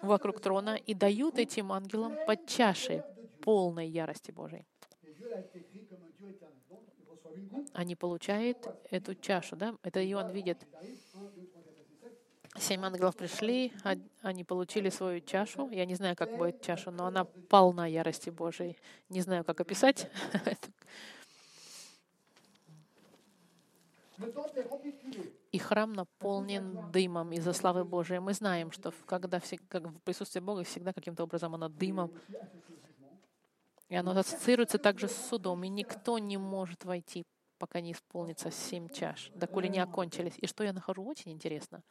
вокруг 0.00 0.40
трона, 0.40 0.76
и 0.76 0.94
дают 0.94 1.38
этим 1.38 1.72
ангелам 1.72 2.16
под 2.26 2.46
чашей 2.46 3.02
полной 3.40 3.88
ярости 3.88 4.30
Божьей 4.30 4.66
они 7.72 7.96
получают 7.96 8.66
эту 8.90 9.14
чашу, 9.14 9.56
да? 9.56 9.76
Это 9.82 10.04
Иоанн 10.04 10.30
видит. 10.30 10.66
Семь 12.56 12.84
ангелов 12.84 13.16
пришли, 13.16 13.72
они 14.22 14.44
получили 14.44 14.90
свою 14.90 15.20
чашу. 15.20 15.70
Я 15.70 15.86
не 15.86 15.94
знаю, 15.94 16.14
как 16.16 16.36
будет 16.36 16.60
чаша, 16.60 16.90
но 16.90 17.06
она 17.06 17.24
полна 17.24 17.86
ярости 17.86 18.30
Божией. 18.30 18.76
Не 19.08 19.22
знаю, 19.22 19.44
как 19.44 19.60
описать. 19.60 20.10
И 25.50 25.58
храм 25.58 25.92
наполнен 25.92 26.90
дымом 26.92 27.32
из-за 27.32 27.52
славы 27.52 27.84
Божией. 27.84 28.20
Мы 28.20 28.34
знаем, 28.34 28.70
что 28.70 28.92
когда 29.06 29.40
как 29.68 29.84
в 29.84 30.00
присутствии 30.00 30.40
Бога 30.40 30.64
всегда 30.64 30.92
каким-то 30.92 31.24
образом 31.24 31.54
оно 31.54 31.68
дымом 31.68 32.12
и 33.92 33.94
оно 33.94 34.12
ассоциируется 34.12 34.78
также 34.78 35.06
с 35.06 35.28
судом, 35.28 35.64
и 35.64 35.68
никто 35.68 36.18
не 36.18 36.38
может 36.38 36.86
войти, 36.86 37.24
пока 37.58 37.82
не 37.82 37.92
исполнится 37.92 38.50
семь 38.50 38.88
чаш, 38.88 39.30
доколе 39.34 39.68
не 39.68 39.80
окончились. 39.80 40.32
И 40.38 40.46
что 40.46 40.64
я 40.64 40.72
нахожу 40.72 41.04
очень 41.04 41.30
интересно. 41.30 41.82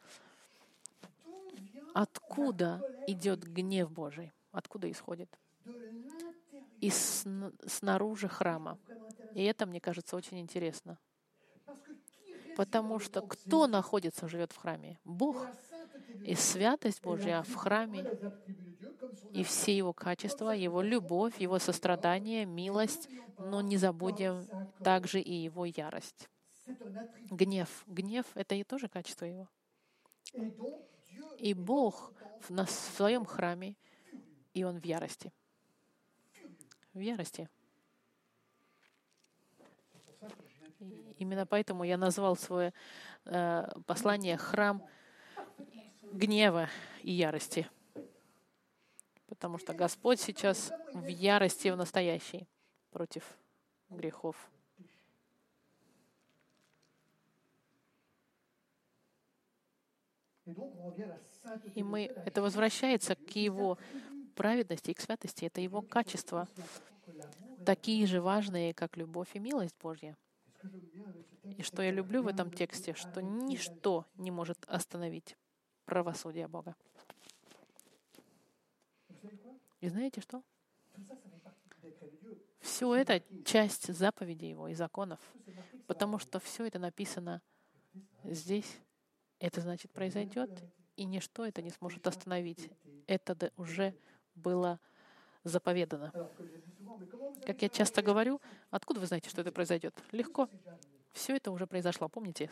Откуда 1.94 2.82
идет 3.06 3.44
гнев 3.44 3.90
Божий? 3.90 4.32
Откуда 4.50 4.90
исходит? 4.90 5.28
Из 6.80 7.24
снаружи 7.66 8.28
храма. 8.28 8.78
И 9.34 9.44
это, 9.44 9.66
мне 9.66 9.80
кажется, 9.80 10.16
очень 10.16 10.40
интересно. 10.40 10.98
Потому 12.56 12.98
что 12.98 13.22
кто 13.22 13.66
находится, 13.66 14.28
живет 14.28 14.52
в 14.52 14.56
храме? 14.56 14.98
Бог. 15.04 15.46
И 16.24 16.34
святость 16.34 17.02
Божья 17.02 17.42
в 17.42 17.54
храме, 17.54 18.04
и 19.32 19.42
все 19.42 19.76
его 19.76 19.92
качества, 19.92 20.50
его 20.50 20.82
любовь, 20.82 21.40
его 21.40 21.58
сострадание, 21.58 22.44
милость, 22.44 23.08
но 23.38 23.60
не 23.60 23.76
забудем 23.76 24.46
также 24.84 25.20
и 25.20 25.32
его 25.32 25.64
ярость. 25.64 26.28
Гнев. 27.30 27.84
Гнев— 27.86 28.26
это 28.34 28.54
и 28.54 28.62
тоже 28.62 28.88
качество 28.88 29.24
его. 29.24 29.48
И 31.42 31.54
Бог 31.54 32.12
в, 32.48 32.66
своем 32.68 33.24
храме, 33.24 33.74
и 34.54 34.62
Он 34.62 34.78
в 34.78 34.84
ярости. 34.84 35.32
В 36.94 37.00
ярости. 37.00 37.50
Именно 41.18 41.44
поэтому 41.44 41.82
я 41.82 41.96
назвал 41.96 42.36
свое 42.36 42.72
э, 43.24 43.66
послание 43.86 44.36
«Храм 44.36 44.86
гнева 46.12 46.68
и 47.02 47.10
ярости». 47.10 47.68
Потому 49.26 49.58
что 49.58 49.74
Господь 49.74 50.20
сейчас 50.20 50.72
в 50.92 51.08
ярости 51.08 51.66
в 51.70 51.76
настоящей 51.76 52.46
против 52.92 53.36
грехов. 53.90 54.36
И 61.74 61.82
мы, 61.82 62.12
это 62.26 62.42
возвращается 62.42 63.16
к 63.16 63.30
Его 63.36 63.78
праведности 64.34 64.90
и 64.90 64.94
к 64.94 65.00
святости. 65.00 65.44
Это 65.44 65.60
Его 65.60 65.82
качества, 65.82 66.48
такие 67.64 68.06
же 68.06 68.20
важные, 68.20 68.74
как 68.74 68.96
любовь 68.96 69.30
и 69.34 69.38
милость 69.38 69.76
Божья. 69.80 70.16
И 71.56 71.62
что 71.62 71.82
я 71.82 71.90
люблю 71.90 72.22
в 72.22 72.28
этом 72.28 72.50
тексте, 72.50 72.94
что 72.94 73.20
ничто 73.20 74.06
не 74.14 74.30
может 74.30 74.58
остановить 74.66 75.36
правосудие 75.84 76.46
Бога. 76.46 76.76
И 79.80 79.88
знаете 79.88 80.20
что? 80.20 80.42
Все 82.60 82.94
это 82.94 83.22
часть 83.44 83.92
заповедей 83.92 84.50
Его 84.50 84.68
и 84.68 84.74
законов, 84.74 85.18
потому 85.88 86.18
что 86.18 86.38
все 86.38 86.64
это 86.66 86.78
написано 86.78 87.42
здесь. 88.24 88.78
Это 89.40 89.60
значит 89.60 89.90
произойдет, 89.90 90.62
и 90.96 91.04
ничто 91.04 91.44
это 91.46 91.62
не 91.62 91.70
сможет 91.70 92.06
остановить. 92.06 92.70
Это 93.06 93.52
уже 93.56 93.94
было 94.34 94.80
заповедано. 95.44 96.12
Как 97.44 97.62
я 97.62 97.68
часто 97.68 98.02
говорю, 98.02 98.40
откуда 98.70 99.00
вы 99.00 99.06
знаете, 99.06 99.30
что 99.30 99.40
это 99.40 99.52
произойдет? 99.52 99.94
Легко. 100.12 100.48
Все 101.12 101.36
это 101.36 101.50
уже 101.50 101.66
произошло. 101.66 102.08
Помните, 102.08 102.50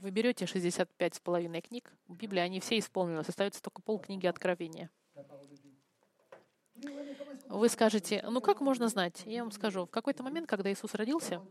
вы 0.00 0.10
берете 0.10 0.46
65 0.46 1.14
с 1.14 1.20
половиной 1.20 1.60
книг, 1.60 1.92
в 2.06 2.14
Библии 2.14 2.40
они 2.40 2.60
все 2.60 2.78
исполнились, 2.78 3.28
остается 3.28 3.62
только 3.62 3.82
полкниги 3.82 4.26
Откровения. 4.26 4.90
Вы 7.48 7.68
скажете, 7.68 8.22
ну 8.28 8.40
как 8.40 8.60
можно 8.60 8.88
знать? 8.88 9.22
Я 9.24 9.42
вам 9.42 9.50
скажу, 9.50 9.86
в 9.86 9.90
какой-то 9.90 10.22
момент, 10.22 10.48
когда 10.48 10.72
Иисус 10.72 10.94
родился, 10.94 11.42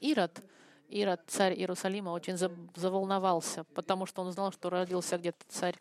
Ирод, 0.00 0.42
Ирод, 0.92 1.20
царь 1.26 1.54
Иерусалима, 1.54 2.10
очень 2.10 2.36
заволновался, 2.36 3.64
потому 3.74 4.06
что 4.06 4.22
он 4.22 4.30
знал, 4.32 4.52
что 4.52 4.68
родился 4.68 5.16
где-то 5.16 5.44
царь. 5.48 5.76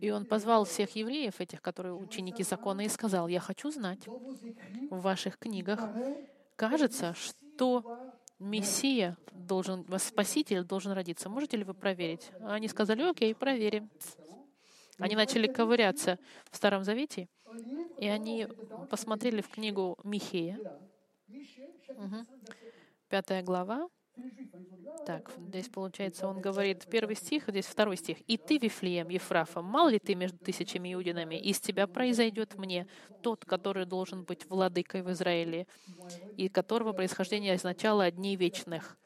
И 0.00 0.10
он 0.10 0.26
позвал 0.26 0.64
всех 0.64 0.96
евреев, 0.96 1.40
этих, 1.40 1.62
которые 1.62 1.94
ученики 1.94 2.42
закона, 2.42 2.82
и 2.82 2.88
сказал, 2.88 3.28
я 3.28 3.40
хочу 3.40 3.70
знать 3.70 4.06
в 4.06 5.00
ваших 5.00 5.38
книгах, 5.38 5.80
кажется, 6.56 7.14
что 7.14 8.00
Мессия 8.38 9.16
должен, 9.32 9.86
Спаситель 9.98 10.64
должен 10.64 10.92
родиться. 10.92 11.28
Можете 11.28 11.56
ли 11.56 11.64
вы 11.64 11.74
проверить? 11.74 12.32
Они 12.40 12.68
сказали, 12.68 13.02
окей, 13.02 13.34
проверим. 13.34 13.90
Они 14.98 15.16
начали 15.16 15.46
ковыряться 15.46 16.18
в 16.50 16.56
Старом 16.56 16.84
Завете, 16.84 17.28
и 17.98 18.08
они 18.08 18.48
посмотрели 18.90 19.40
в 19.40 19.48
книгу 19.48 19.96
Михея, 20.04 20.58
угу. 21.88 22.26
Пятая 23.12 23.42
глава, 23.42 23.90
так, 25.04 25.30
здесь 25.48 25.68
получается, 25.68 26.26
он 26.26 26.40
говорит, 26.40 26.86
первый 26.90 27.14
стих, 27.14 27.44
здесь 27.46 27.66
второй 27.66 27.98
стих. 27.98 28.22
«И 28.26 28.38
ты, 28.38 28.56
Вифлеем, 28.56 29.10
Ефрафа, 29.10 29.60
мал 29.60 29.90
ли 29.90 29.98
ты 29.98 30.14
между 30.14 30.38
тысячами 30.38 30.94
иудинами? 30.94 31.34
Из 31.34 31.60
тебя 31.60 31.86
произойдет 31.86 32.56
мне 32.56 32.86
тот, 33.20 33.44
который 33.44 33.84
должен 33.84 34.24
быть 34.24 34.48
владыкой 34.48 35.02
в 35.02 35.10
Израиле, 35.12 35.66
и 36.38 36.48
которого 36.48 36.94
происхождение 36.94 37.52
означало 37.52 38.10
дней 38.10 38.34
вечных». 38.34 38.96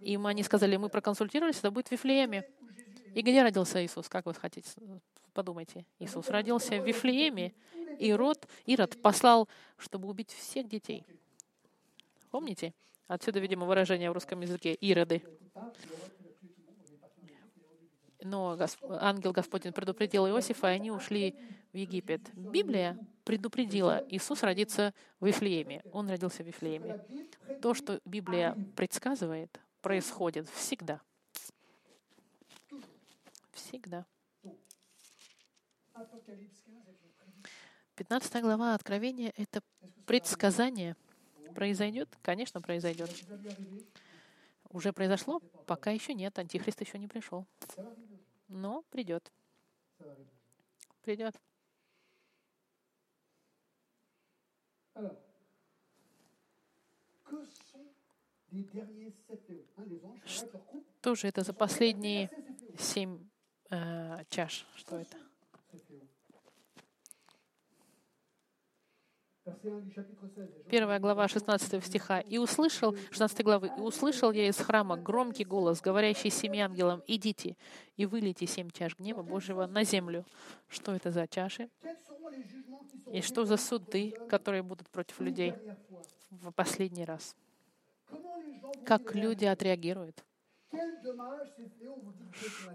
Им 0.00 0.26
они 0.26 0.42
сказали, 0.42 0.76
мы 0.76 0.90
проконсультировались, 0.90 1.60
это 1.60 1.70
будет 1.70 1.88
в 1.88 1.92
Вифлееме. 1.92 2.46
И 3.14 3.22
где 3.22 3.42
родился 3.42 3.82
Иисус? 3.82 4.10
Как 4.10 4.26
вы 4.26 4.34
хотите? 4.34 4.70
Подумайте. 5.32 5.86
Иисус 6.00 6.28
родился 6.28 6.78
в 6.78 6.86
Вифлееме. 6.86 7.54
Ирод, 7.98 8.46
Ирод 8.66 9.00
послал, 9.00 9.48
чтобы 9.78 10.10
убить 10.10 10.32
всех 10.32 10.68
детей. 10.68 11.06
Помните? 12.30 12.74
Отсюда, 13.08 13.40
видимо, 13.40 13.66
выражение 13.66 14.10
в 14.10 14.14
русском 14.14 14.40
языке 14.40 14.76
«ироды». 14.80 15.22
Но 18.24 18.56
ангел 19.00 19.32
Господень 19.32 19.72
предупредил 19.72 20.26
Иосифа, 20.28 20.68
и 20.68 20.76
они 20.76 20.90
ушли 20.92 21.34
в 21.72 21.76
Египет. 21.76 22.32
Библия 22.34 22.96
предупредила, 23.24 24.04
Иисус 24.08 24.42
родится 24.44 24.94
в 25.18 25.26
Вифлееме. 25.26 25.82
Он 25.92 26.08
родился 26.08 26.44
в 26.44 26.46
Вифлееме. 26.46 27.04
То, 27.60 27.74
что 27.74 28.00
Библия 28.04 28.56
предсказывает, 28.76 29.60
происходит 29.80 30.48
всегда. 30.50 31.00
Всегда. 33.50 34.06
15 37.96 38.40
глава 38.42 38.74
Откровения— 38.74 39.32
это 39.36 39.62
предсказание— 40.06 40.96
Произойдет? 41.54 42.08
Конечно, 42.22 42.60
произойдет. 42.60 43.10
Уже 44.70 44.92
произошло? 44.92 45.40
Пока 45.66 45.90
еще 45.90 46.14
нет. 46.14 46.38
Антихрист 46.38 46.80
еще 46.80 46.98
не 46.98 47.08
пришел. 47.08 47.46
Но 48.48 48.82
придет. 48.90 49.30
Придет. 51.02 51.34
Что 60.26 61.14
же 61.14 61.28
это 61.28 61.42
за 61.42 61.54
последние 61.54 62.30
семь 62.78 63.28
э, 63.70 64.24
чаш? 64.28 64.66
Что 64.76 64.98
это? 64.98 65.16
Первая 70.70 71.00
глава 71.00 71.26
16 71.26 71.84
стиха. 71.84 72.20
«И 72.20 72.38
услышал, 72.38 72.96
16 73.10 73.42
главы, 73.42 73.72
«И 73.76 73.80
услышал 73.80 74.30
я 74.30 74.46
из 74.46 74.56
храма 74.56 74.96
громкий 74.96 75.44
голос, 75.44 75.80
говорящий 75.80 76.30
семи 76.30 76.60
ангелам, 76.60 77.02
идите 77.08 77.56
и 77.96 78.06
вылейте 78.06 78.46
семь 78.46 78.70
чаш 78.70 78.96
гнева 78.96 79.22
Божьего 79.22 79.66
на 79.66 79.82
землю». 79.82 80.24
Что 80.68 80.94
это 80.94 81.10
за 81.10 81.26
чаши? 81.26 81.68
И 83.12 83.20
что 83.20 83.44
за 83.44 83.56
суды, 83.56 84.12
которые 84.28 84.62
будут 84.62 84.88
против 84.90 85.20
людей 85.20 85.54
в 86.30 86.52
последний 86.52 87.04
раз? 87.04 87.34
Как 88.84 89.14
люди 89.14 89.44
отреагируют? 89.44 90.24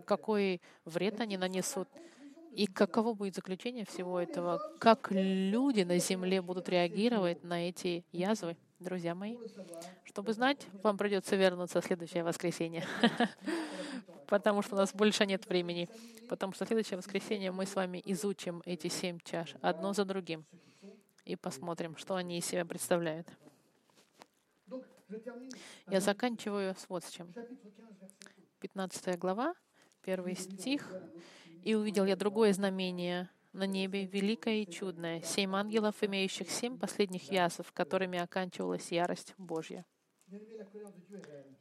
Какой 0.05 0.61
вред 0.84 1.22
они 1.22 1.38
нанесут? 1.38 1.88
И 2.58 2.66
каково 2.66 3.14
будет 3.14 3.36
заключение 3.36 3.86
всего 3.86 4.20
этого? 4.20 4.60
Как 4.80 5.12
люди 5.12 5.84
на 5.84 5.99
Земле 5.99 6.41
будут 6.41 6.68
реагировать 6.70 7.43
на 7.43 7.70
эти 7.70 8.03
язвы, 8.12 8.58
друзья 8.80 9.14
мои? 9.14 9.38
Чтобы 10.05 10.34
знать, 10.34 10.66
вам 10.82 10.97
придется 10.97 11.36
вернуться 11.36 11.82
в 11.82 11.86
следующее 11.86 12.24
воскресенье, 12.24 12.84
потому 14.28 14.64
что 14.64 14.74
у 14.74 14.78
нас 14.80 14.91
больше 14.91 15.28
нет 15.28 15.47
времени. 15.47 15.88
Потому 16.30 16.53
что 16.53 16.66
в 16.66 16.68
следующее 16.68 16.97
воскресенье 16.97 17.51
мы 17.51 17.68
с 17.68 17.76
вами 17.76 18.01
изучим 18.05 18.64
эти 18.66 18.88
семь 18.88 19.20
чаш 19.24 19.53
одно 19.62 19.93
за 19.93 20.03
другим 20.03 20.43
и 21.26 21.36
посмотрим, 21.36 21.95
что 21.95 22.16
они 22.16 22.39
из 22.39 22.45
себя 22.47 22.66
представляют. 22.66 23.28
Я 25.86 25.99
заканчиваю 25.99 26.74
с 26.74 26.89
вот 26.89 27.03
с 27.03 27.12
чем. 27.12 27.32
15 28.62 29.20
глава, 29.20 29.53
первый 30.01 30.36
стих. 30.36 30.91
И 31.64 31.76
увидел 31.76 32.05
я 32.05 32.16
другое 32.16 32.53
знамение 32.53 33.30
на 33.53 33.66
небе, 33.66 34.05
великое 34.05 34.64
и 34.64 34.70
чудное, 34.70 35.22
семь 35.22 35.55
ангелов, 35.55 35.95
имеющих 36.01 36.49
семь 36.49 36.78
последних 36.78 37.32
язв, 37.32 37.72
которыми 37.74 38.20
оканчивалась 38.20 38.91
ярость 38.91 39.34
Божья. 39.38 39.86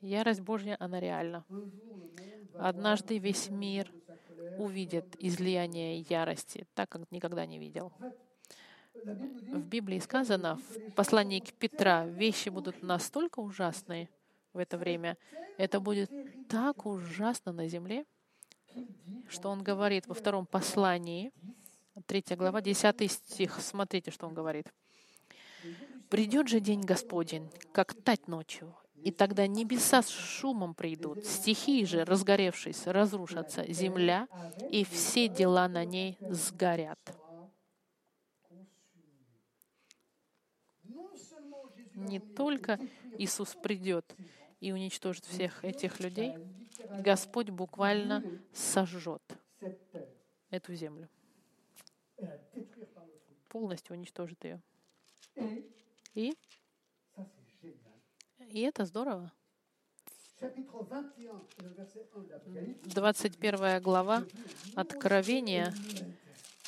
Ярость 0.01 0.41
Божья, 0.41 0.77
она 0.79 1.01
реальна. 1.01 1.45
Однажды 2.55 3.19
весь 3.19 3.49
мир 3.49 3.91
увидит 4.59 5.17
излияние 5.19 6.01
ярости, 6.01 6.67
так 6.75 6.89
как 6.89 7.11
никогда 7.11 7.47
не 7.47 7.59
видел. 7.59 7.93
В 8.95 9.61
Библии 9.61 9.99
сказано, 9.99 10.57
в 10.57 10.95
послании 10.95 11.41
к 11.41 11.53
Петра, 11.53 12.07
вещи 12.07 12.49
будут 12.49 12.83
настолько 12.83 13.41
ужасные 13.41 14.09
в 14.53 14.59
это 14.59 14.79
время, 14.79 15.17
это 15.59 15.81
будет 15.81 16.11
так 16.49 16.87
ужасно 16.87 17.53
на 17.53 17.69
земле, 17.69 18.05
что 19.29 19.51
он 19.51 19.63
говорит 19.63 20.07
во 20.07 20.15
втором 20.15 20.47
послании, 20.47 21.33
3 22.07 22.25
глава, 22.37 22.61
10 22.61 23.11
стих. 23.11 23.59
Смотрите, 23.61 24.11
что 24.11 24.27
он 24.27 24.35
говорит. 24.35 24.73
«Придет 26.11 26.49
же 26.49 26.61
день 26.61 26.83
Господень, 26.83 27.51
как 27.73 27.95
тать 27.95 28.29
ночью, 28.29 28.75
и 29.03 29.11
тогда 29.11 29.47
небеса 29.47 30.03
с 30.03 30.09
шумом 30.09 30.75
придут, 30.75 31.25
стихии 31.25 31.85
же, 31.85 32.05
разгоревшись, 32.05 32.87
разрушатся, 32.87 33.65
земля 33.73 34.29
и 34.71 34.85
все 34.85 35.29
дела 35.29 35.69
на 35.69 35.85
ней 35.85 36.17
сгорят». 36.21 36.99
Не 41.95 42.21
только 42.21 42.79
Иисус 43.19 43.57
придет 43.61 44.15
и 44.61 44.73
уничтожит 44.73 45.25
всех 45.25 45.65
этих 45.65 46.01
людей, 46.01 46.35
Господь 47.01 47.51
буквально 47.51 48.23
сожжет 48.53 49.23
эту 50.51 50.75
землю. 50.75 51.09
Полностью 53.49 53.97
уничтожит 53.97 54.45
ее. 54.45 54.61
И, 56.15 56.35
и? 58.51 58.63
Это 58.63 58.85
здорово. 58.85 59.33
21 62.85 63.83
глава 63.83 64.25
Откровения 64.75 65.73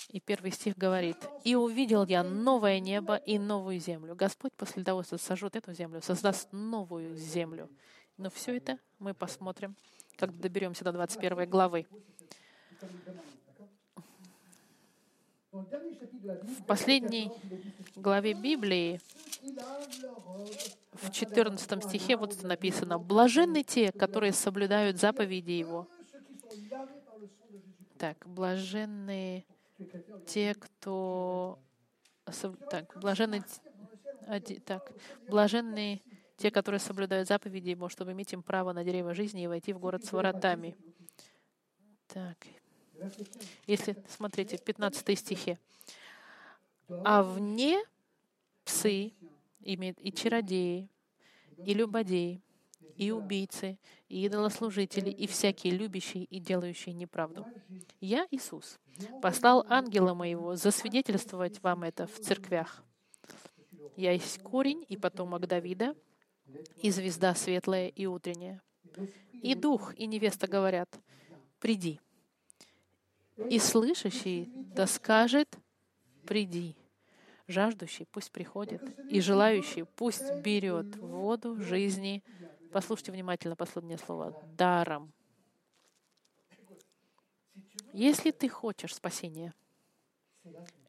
и 0.09 0.21
первый 0.21 0.51
стих 0.51 0.77
говорит, 0.77 1.17
«И 1.45 1.55
увидел 1.55 2.07
я 2.07 2.23
новое 2.23 2.81
небо 2.81 3.17
и 3.17 3.39
новую 3.39 3.79
землю». 3.79 4.15
Господь 4.15 4.53
после 4.55 4.83
того, 4.83 5.03
что 5.03 5.19
сожжет 5.19 5.55
эту 5.55 5.73
землю, 5.75 6.01
создаст 6.03 6.49
новую 6.51 7.17
землю. 7.17 7.69
Но 8.17 8.31
все 8.31 8.57
это 8.57 8.79
мы 8.99 9.13
посмотрим, 9.15 9.77
когда 10.17 10.35
доберемся 10.35 10.85
до 10.85 10.93
21 10.93 11.49
главы. 11.49 11.87
В 15.51 16.65
последней 16.67 17.31
главе 17.97 18.33
Библии, 18.35 19.01
в 20.93 21.11
14 21.11 21.85
стихе, 21.85 22.17
вот 22.17 22.35
это 22.35 22.47
написано, 22.47 22.99
«Блаженны 22.99 23.63
те, 23.63 23.93
которые 23.93 24.33
соблюдают 24.33 24.99
заповеди 24.99 25.53
Его». 25.53 25.87
Так, 27.99 28.17
блаженные 28.27 29.45
те, 30.27 30.55
кто... 30.55 31.59
Так, 32.71 32.99
блаженны... 33.01 33.43
Так, 34.67 34.93
блаженные 35.29 36.03
те, 36.37 36.51
которые 36.51 36.79
соблюдают 36.79 37.29
заповеди 37.29 37.71
Его, 37.71 37.89
чтобы 37.89 38.13
иметь 38.13 38.33
им 38.33 38.43
право 38.43 38.73
на 38.73 38.85
дерево 38.85 39.15
жизни 39.15 39.43
и 39.43 39.47
войти 39.47 39.73
в 39.73 39.79
город 39.79 40.05
с 40.05 40.13
воротами. 40.13 40.77
Так, 42.07 42.37
если, 43.67 43.97
смотрите, 44.09 44.57
в 44.57 44.63
15 44.63 45.19
стихе. 45.19 45.59
«А 47.05 47.23
вне 47.23 47.83
псы 48.65 49.13
и 49.61 50.13
чародеи, 50.13 50.89
и 51.65 51.75
любодеи, 51.75 52.43
и 52.97 53.11
убийцы, 53.11 53.79
и 54.09 54.25
идолослужители, 54.27 55.11
и 55.11 55.27
всякие 55.27 55.75
любящие 55.75 56.25
и 56.25 56.41
делающие 56.41 56.95
неправду. 56.95 57.47
Я, 58.01 58.27
Иисус, 58.31 58.79
послал 59.23 59.65
ангела 59.69 60.15
моего 60.15 60.57
засвидетельствовать 60.57 61.63
вам 61.63 61.85
это 61.85 62.07
в 62.07 62.19
церквях. 62.21 62.83
Я 63.97 64.13
есть 64.13 64.43
корень 64.43 64.85
и 64.89 64.97
потомок 64.97 65.47
Давида, 65.47 65.95
и 66.83 66.91
звезда 66.91 67.35
светлая 67.35 67.89
и 67.89 68.07
утренняя. 68.07 68.63
И 69.33 69.55
дух, 69.55 69.95
и 69.97 70.07
невеста 70.07 70.47
говорят, 70.47 70.89
приди. 71.61 72.01
И 73.51 73.59
слышащий 73.59 74.51
да 74.55 74.87
скажет, 74.87 75.59
приди. 76.27 76.77
Жаждущий 77.47 78.07
пусть 78.11 78.31
приходит, 78.31 78.83
и 79.11 79.21
желающий 79.21 79.85
пусть 79.97 80.35
берет 80.43 80.97
воду 80.97 81.61
жизни. 81.61 82.23
Послушайте 82.73 83.13
внимательно 83.13 83.57
последнее 83.57 83.99
слово. 83.99 84.39
Даром. 84.57 85.13
Если 87.93 88.31
ты 88.31 88.49
хочешь 88.49 88.95
спасения, 88.95 89.55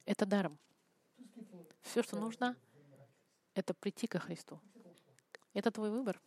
это 0.06 0.26
даром. 0.26 0.58
Все, 1.82 2.04
что 2.04 2.20
нужно, 2.20 2.56
это 3.54 3.74
прийти 3.74 4.08
ко 4.08 4.20
Христу. 4.20 4.60
Это 5.54 5.72
твой 5.72 5.90
выбор. 5.90 6.22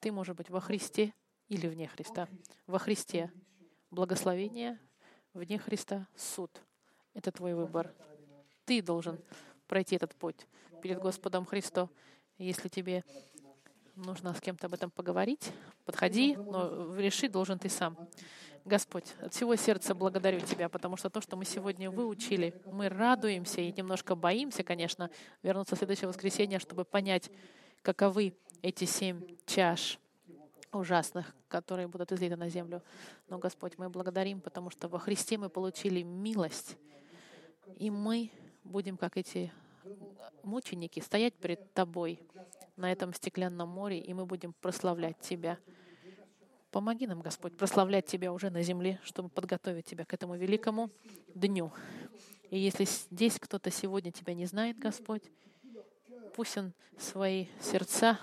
Ты 0.00 0.12
можешь 0.12 0.34
быть 0.34 0.50
во 0.50 0.60
Христе 0.60 1.14
или 1.48 1.66
вне 1.66 1.88
Христа. 1.88 2.28
Во 2.66 2.78
Христе 2.78 3.32
благословение, 3.90 4.78
вне 5.32 5.58
Христа 5.58 6.06
суд. 6.16 6.50
Это 7.14 7.32
твой 7.32 7.54
выбор. 7.54 7.94
Ты 8.64 8.82
должен 8.82 9.18
пройти 9.66 9.96
этот 9.96 10.14
путь 10.14 10.46
перед 10.82 10.98
Господом 10.98 11.44
Христом. 11.44 11.90
Если 12.36 12.68
тебе 12.68 13.04
нужно 13.98 14.34
с 14.34 14.40
кем-то 14.40 14.66
об 14.66 14.74
этом 14.74 14.90
поговорить, 14.90 15.52
подходи, 15.84 16.36
но 16.36 16.94
решить 16.96 17.32
должен 17.32 17.58
ты 17.58 17.68
сам. 17.68 17.96
Господь, 18.64 19.14
от 19.20 19.32
всего 19.32 19.56
сердца 19.56 19.94
благодарю 19.94 20.40
Тебя, 20.40 20.68
потому 20.68 20.96
что 20.96 21.10
то, 21.10 21.20
что 21.20 21.36
мы 21.36 21.44
сегодня 21.44 21.90
выучили, 21.90 22.54
мы 22.66 22.88
радуемся 22.88 23.60
и 23.60 23.72
немножко 23.72 24.14
боимся, 24.14 24.62
конечно, 24.62 25.10
вернуться 25.42 25.74
в 25.74 25.78
следующее 25.78 26.08
воскресенье, 26.08 26.58
чтобы 26.58 26.84
понять, 26.84 27.30
каковы 27.82 28.36
эти 28.62 28.84
семь 28.84 29.22
чаш 29.46 29.98
ужасных, 30.72 31.34
которые 31.48 31.88
будут 31.88 32.12
излиты 32.12 32.36
на 32.36 32.48
землю. 32.50 32.82
Но, 33.28 33.38
Господь, 33.38 33.78
мы 33.78 33.88
благодарим, 33.88 34.40
потому 34.40 34.70
что 34.70 34.88
во 34.88 34.98
Христе 34.98 35.38
мы 35.38 35.48
получили 35.48 36.02
милость, 36.02 36.76
и 37.76 37.90
мы 37.90 38.30
будем, 38.64 38.96
как 38.96 39.16
эти 39.16 39.50
мученики, 40.42 41.00
стоять 41.00 41.34
перед 41.34 41.72
Тобой 41.72 42.20
на 42.78 42.90
этом 42.92 43.12
стеклянном 43.12 43.68
море, 43.68 43.98
и 43.98 44.14
мы 44.14 44.24
будем 44.24 44.52
прославлять 44.54 45.18
Тебя. 45.20 45.58
Помоги 46.70 47.06
нам, 47.06 47.20
Господь, 47.20 47.56
прославлять 47.56 48.06
Тебя 48.06 48.32
уже 48.32 48.50
на 48.50 48.62
земле, 48.62 49.00
чтобы 49.02 49.28
подготовить 49.28 49.86
Тебя 49.86 50.04
к 50.04 50.14
этому 50.14 50.36
великому 50.36 50.90
дню. 51.34 51.72
И 52.50 52.58
если 52.58 52.84
здесь 52.84 53.38
кто-то 53.38 53.70
сегодня 53.70 54.12
Тебя 54.12 54.34
не 54.34 54.46
знает, 54.46 54.78
Господь, 54.78 55.22
пусть 56.34 56.56
он 56.56 56.72
свои 56.98 57.46
сердца 57.60 58.18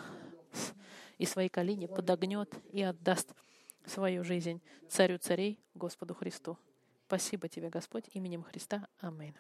и 1.18 1.26
свои 1.26 1.50
колени 1.50 1.86
подогнет 1.86 2.54
и 2.72 2.82
отдаст 2.82 3.34
свою 3.86 4.24
жизнь 4.24 4.62
Царю 4.90 5.18
царей, 5.18 5.60
Господу 5.74 6.14
Христу. 6.14 6.58
Спасибо 7.08 7.48
тебе, 7.48 7.70
Господь, 7.70 8.06
именем 8.14 8.44
Христа. 8.44 8.88
Аминь. 9.00 9.36